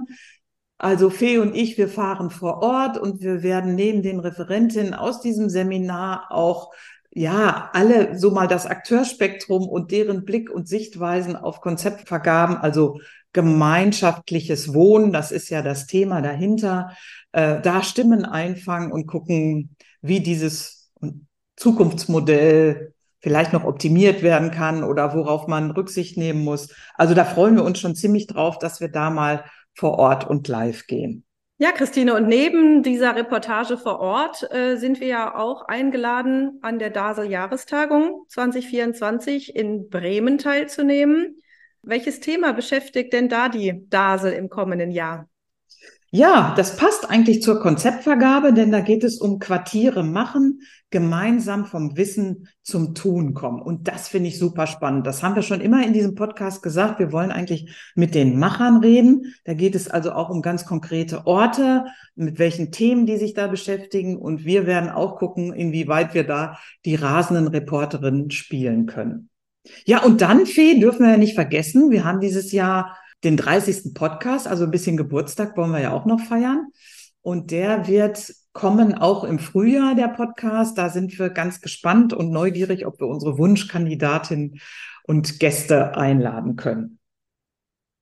Also 0.76 1.10
Fee 1.10 1.38
und 1.38 1.56
ich, 1.56 1.76
wir 1.78 1.88
fahren 1.88 2.30
vor 2.30 2.62
Ort 2.62 2.98
und 2.98 3.20
wir 3.20 3.42
werden 3.42 3.74
neben 3.74 4.02
den 4.02 4.20
Referentinnen 4.20 4.94
aus 4.94 5.20
diesem 5.20 5.48
Seminar 5.48 6.26
auch 6.30 6.72
ja, 7.18 7.70
alle 7.72 8.16
so 8.16 8.30
mal 8.30 8.46
das 8.46 8.66
Akteurspektrum 8.66 9.68
und 9.68 9.90
deren 9.90 10.24
Blick 10.24 10.50
und 10.50 10.68
Sichtweisen 10.68 11.34
auf 11.34 11.60
Konzeptvergaben, 11.60 12.56
also 12.56 13.00
gemeinschaftliches 13.32 14.72
Wohnen, 14.72 15.12
das 15.12 15.32
ist 15.32 15.50
ja 15.50 15.60
das 15.62 15.86
Thema 15.86 16.22
dahinter, 16.22 16.90
äh, 17.32 17.60
da 17.60 17.82
Stimmen 17.82 18.24
einfangen 18.24 18.92
und 18.92 19.06
gucken, 19.08 19.74
wie 20.00 20.20
dieses 20.20 20.92
Zukunftsmodell 21.56 22.94
vielleicht 23.20 23.52
noch 23.52 23.64
optimiert 23.64 24.22
werden 24.22 24.52
kann 24.52 24.84
oder 24.84 25.12
worauf 25.12 25.48
man 25.48 25.72
Rücksicht 25.72 26.16
nehmen 26.16 26.44
muss. 26.44 26.72
Also 26.94 27.14
da 27.14 27.24
freuen 27.24 27.56
wir 27.56 27.64
uns 27.64 27.80
schon 27.80 27.96
ziemlich 27.96 28.28
drauf, 28.28 28.60
dass 28.60 28.80
wir 28.80 28.90
da 28.90 29.10
mal 29.10 29.44
vor 29.74 29.98
Ort 29.98 30.28
und 30.28 30.46
live 30.46 30.86
gehen. 30.86 31.24
Ja, 31.60 31.72
Christine, 31.72 32.14
und 32.14 32.28
neben 32.28 32.84
dieser 32.84 33.16
Reportage 33.16 33.78
vor 33.78 33.98
Ort 33.98 34.48
äh, 34.52 34.76
sind 34.76 35.00
wir 35.00 35.08
ja 35.08 35.34
auch 35.34 35.62
eingeladen, 35.62 36.60
an 36.62 36.78
der 36.78 36.90
DASEL-Jahrestagung 36.90 38.26
2024 38.28 39.56
in 39.56 39.88
Bremen 39.88 40.38
teilzunehmen. 40.38 41.40
Welches 41.82 42.20
Thema 42.20 42.52
beschäftigt 42.52 43.12
denn 43.12 43.28
da 43.28 43.48
die 43.48 43.84
DASEL 43.88 44.34
im 44.34 44.48
kommenden 44.48 44.92
Jahr? 44.92 45.28
Ja, 46.10 46.54
das 46.56 46.76
passt 46.76 47.10
eigentlich 47.10 47.42
zur 47.42 47.60
Konzeptvergabe, 47.60 48.52
denn 48.52 48.70
da 48.70 48.78
geht 48.78 49.02
es 49.02 49.20
um 49.20 49.40
Quartiere 49.40 50.04
machen, 50.04 50.60
gemeinsam 50.90 51.66
vom 51.66 51.96
Wissen 51.96 52.48
zum 52.62 52.94
Tun 52.94 53.34
kommen. 53.34 53.60
Und 53.60 53.88
das 53.88 54.08
finde 54.08 54.28
ich 54.28 54.38
super 54.38 54.66
spannend. 54.66 55.06
Das 55.06 55.22
haben 55.22 55.34
wir 55.34 55.42
schon 55.42 55.60
immer 55.60 55.84
in 55.86 55.92
diesem 55.92 56.14
Podcast 56.14 56.62
gesagt. 56.62 56.98
Wir 56.98 57.12
wollen 57.12 57.30
eigentlich 57.30 57.74
mit 57.94 58.14
den 58.14 58.38
Machern 58.38 58.78
reden. 58.78 59.34
Da 59.44 59.54
geht 59.54 59.74
es 59.74 59.88
also 59.88 60.12
auch 60.12 60.30
um 60.30 60.40
ganz 60.40 60.64
konkrete 60.64 61.26
Orte, 61.26 61.84
mit 62.14 62.38
welchen 62.38 62.72
Themen 62.72 63.04
die 63.04 63.18
sich 63.18 63.34
da 63.34 63.48
beschäftigen. 63.48 64.16
Und 64.16 64.44
wir 64.44 64.66
werden 64.66 64.88
auch 64.88 65.18
gucken, 65.18 65.52
inwieweit 65.52 66.14
wir 66.14 66.24
da 66.24 66.58
die 66.84 66.94
rasenden 66.94 67.48
Reporterinnen 67.48 68.30
spielen 68.30 68.86
können. 68.86 69.28
Ja, 69.84 70.02
und 70.02 70.22
dann, 70.22 70.46
Fee, 70.46 70.80
dürfen 70.80 71.04
wir 71.04 71.12
ja 71.12 71.18
nicht 71.18 71.34
vergessen, 71.34 71.90
wir 71.90 72.04
haben 72.04 72.20
dieses 72.20 72.52
Jahr 72.52 72.96
den 73.24 73.36
30. 73.36 73.94
Podcast, 73.94 74.46
also 74.46 74.64
ein 74.64 74.70
bisschen 74.70 74.96
Geburtstag 74.96 75.56
wollen 75.56 75.72
wir 75.72 75.80
ja 75.80 75.92
auch 75.92 76.06
noch 76.06 76.20
feiern. 76.20 76.68
Und 77.20 77.50
der 77.50 77.88
wird 77.88 78.32
kommen 78.52 78.94
auch 78.94 79.24
im 79.24 79.38
Frühjahr, 79.38 79.94
der 79.94 80.08
Podcast. 80.08 80.78
Da 80.78 80.88
sind 80.88 81.18
wir 81.18 81.30
ganz 81.30 81.60
gespannt 81.60 82.12
und 82.12 82.30
neugierig, 82.30 82.86
ob 82.86 83.00
wir 83.00 83.06
unsere 83.06 83.38
Wunschkandidatin 83.38 84.60
und 85.04 85.40
Gäste 85.40 85.96
einladen 85.96 86.56
können. 86.56 86.98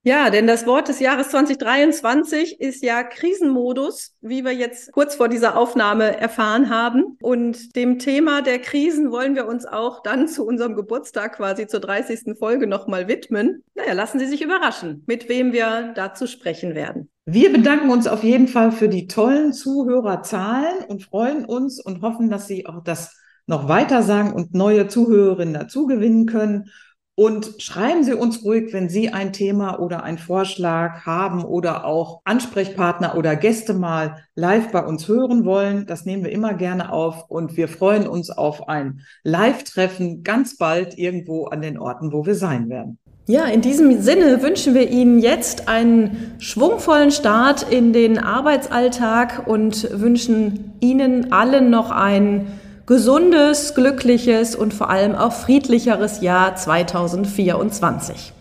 Ja, 0.06 0.30
denn 0.30 0.46
das 0.46 0.68
Wort 0.68 0.86
des 0.86 1.00
Jahres 1.00 1.30
2023 1.30 2.60
ist 2.60 2.84
ja 2.84 3.02
Krisenmodus, 3.02 4.14
wie 4.20 4.44
wir 4.44 4.52
jetzt 4.52 4.92
kurz 4.92 5.16
vor 5.16 5.28
dieser 5.28 5.56
Aufnahme 5.56 6.16
erfahren 6.16 6.70
haben. 6.70 7.18
Und 7.20 7.74
dem 7.74 7.98
Thema 7.98 8.40
der 8.40 8.60
Krisen 8.60 9.10
wollen 9.10 9.34
wir 9.34 9.48
uns 9.48 9.66
auch 9.66 10.04
dann 10.04 10.28
zu 10.28 10.46
unserem 10.46 10.76
Geburtstag 10.76 11.38
quasi 11.38 11.66
zur 11.66 11.80
30. 11.80 12.38
Folge 12.38 12.68
nochmal 12.68 13.08
widmen. 13.08 13.64
Naja, 13.74 13.94
lassen 13.94 14.20
Sie 14.20 14.26
sich 14.26 14.42
überraschen, 14.42 15.02
mit 15.08 15.28
wem 15.28 15.52
wir 15.52 15.92
dazu 15.96 16.28
sprechen 16.28 16.76
werden. 16.76 17.10
Wir 17.28 17.52
bedanken 17.52 17.90
uns 17.90 18.06
auf 18.06 18.22
jeden 18.22 18.46
Fall 18.48 18.70
für 18.72 18.88
die 18.88 19.08
tollen 19.08 19.52
Zuhörerzahlen 19.52 20.84
und 20.88 21.02
freuen 21.02 21.44
uns 21.44 21.80
und 21.80 22.00
hoffen, 22.02 22.30
dass 22.30 22.46
Sie 22.46 22.66
auch 22.66 22.82
das 22.84 23.16
noch 23.46 23.68
weiter 23.68 24.02
sagen 24.02 24.32
und 24.32 24.54
neue 24.54 24.86
Zuhörerinnen 24.88 25.54
dazu 25.54 25.86
gewinnen 25.86 26.26
können 26.26 26.70
Und 27.18 27.62
schreiben 27.62 28.04
Sie 28.04 28.12
uns 28.14 28.44
ruhig, 28.44 28.72
wenn 28.72 28.88
Sie 28.90 29.10
ein 29.10 29.32
Thema 29.32 29.80
oder 29.80 30.02
einen 30.02 30.18
Vorschlag 30.18 31.06
haben 31.06 31.44
oder 31.44 31.84
auch 31.86 32.20
Ansprechpartner 32.24 33.16
oder 33.16 33.36
Gäste 33.36 33.74
mal 33.74 34.24
live 34.34 34.70
bei 34.70 34.84
uns 34.84 35.08
hören 35.08 35.44
wollen. 35.46 35.86
Das 35.86 36.04
nehmen 36.04 36.24
wir 36.24 36.32
immer 36.32 36.54
gerne 36.54 36.92
auf 36.92 37.28
und 37.30 37.56
wir 37.56 37.68
freuen 37.68 38.06
uns 38.06 38.30
auf 38.30 38.68
ein 38.68 39.00
Live-Treffen 39.24 40.22
ganz 40.24 40.58
bald 40.58 40.98
irgendwo 40.98 41.46
an 41.46 41.62
den 41.62 41.78
Orten, 41.78 42.12
wo 42.12 42.26
wir 42.26 42.34
sein 42.34 42.68
werden. 42.68 42.98
Ja, 43.28 43.46
in 43.46 43.60
diesem 43.60 44.02
Sinne 44.02 44.40
wünschen 44.40 44.74
wir 44.74 44.88
Ihnen 44.88 45.18
jetzt 45.18 45.66
einen 45.66 46.36
schwungvollen 46.38 47.10
Start 47.10 47.64
in 47.68 47.92
den 47.92 48.20
Arbeitsalltag 48.20 49.48
und 49.48 49.88
wünschen 50.00 50.74
Ihnen 50.78 51.32
allen 51.32 51.68
noch 51.68 51.90
ein 51.90 52.46
gesundes, 52.86 53.74
glückliches 53.74 54.54
und 54.54 54.72
vor 54.72 54.90
allem 54.90 55.16
auch 55.16 55.32
friedlicheres 55.32 56.20
Jahr 56.20 56.54
2024. 56.54 58.32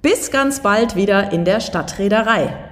Bis 0.00 0.30
ganz 0.30 0.60
bald 0.60 0.94
wieder 0.94 1.32
in 1.32 1.44
der 1.44 1.58
Stadtreederei. 1.58 2.69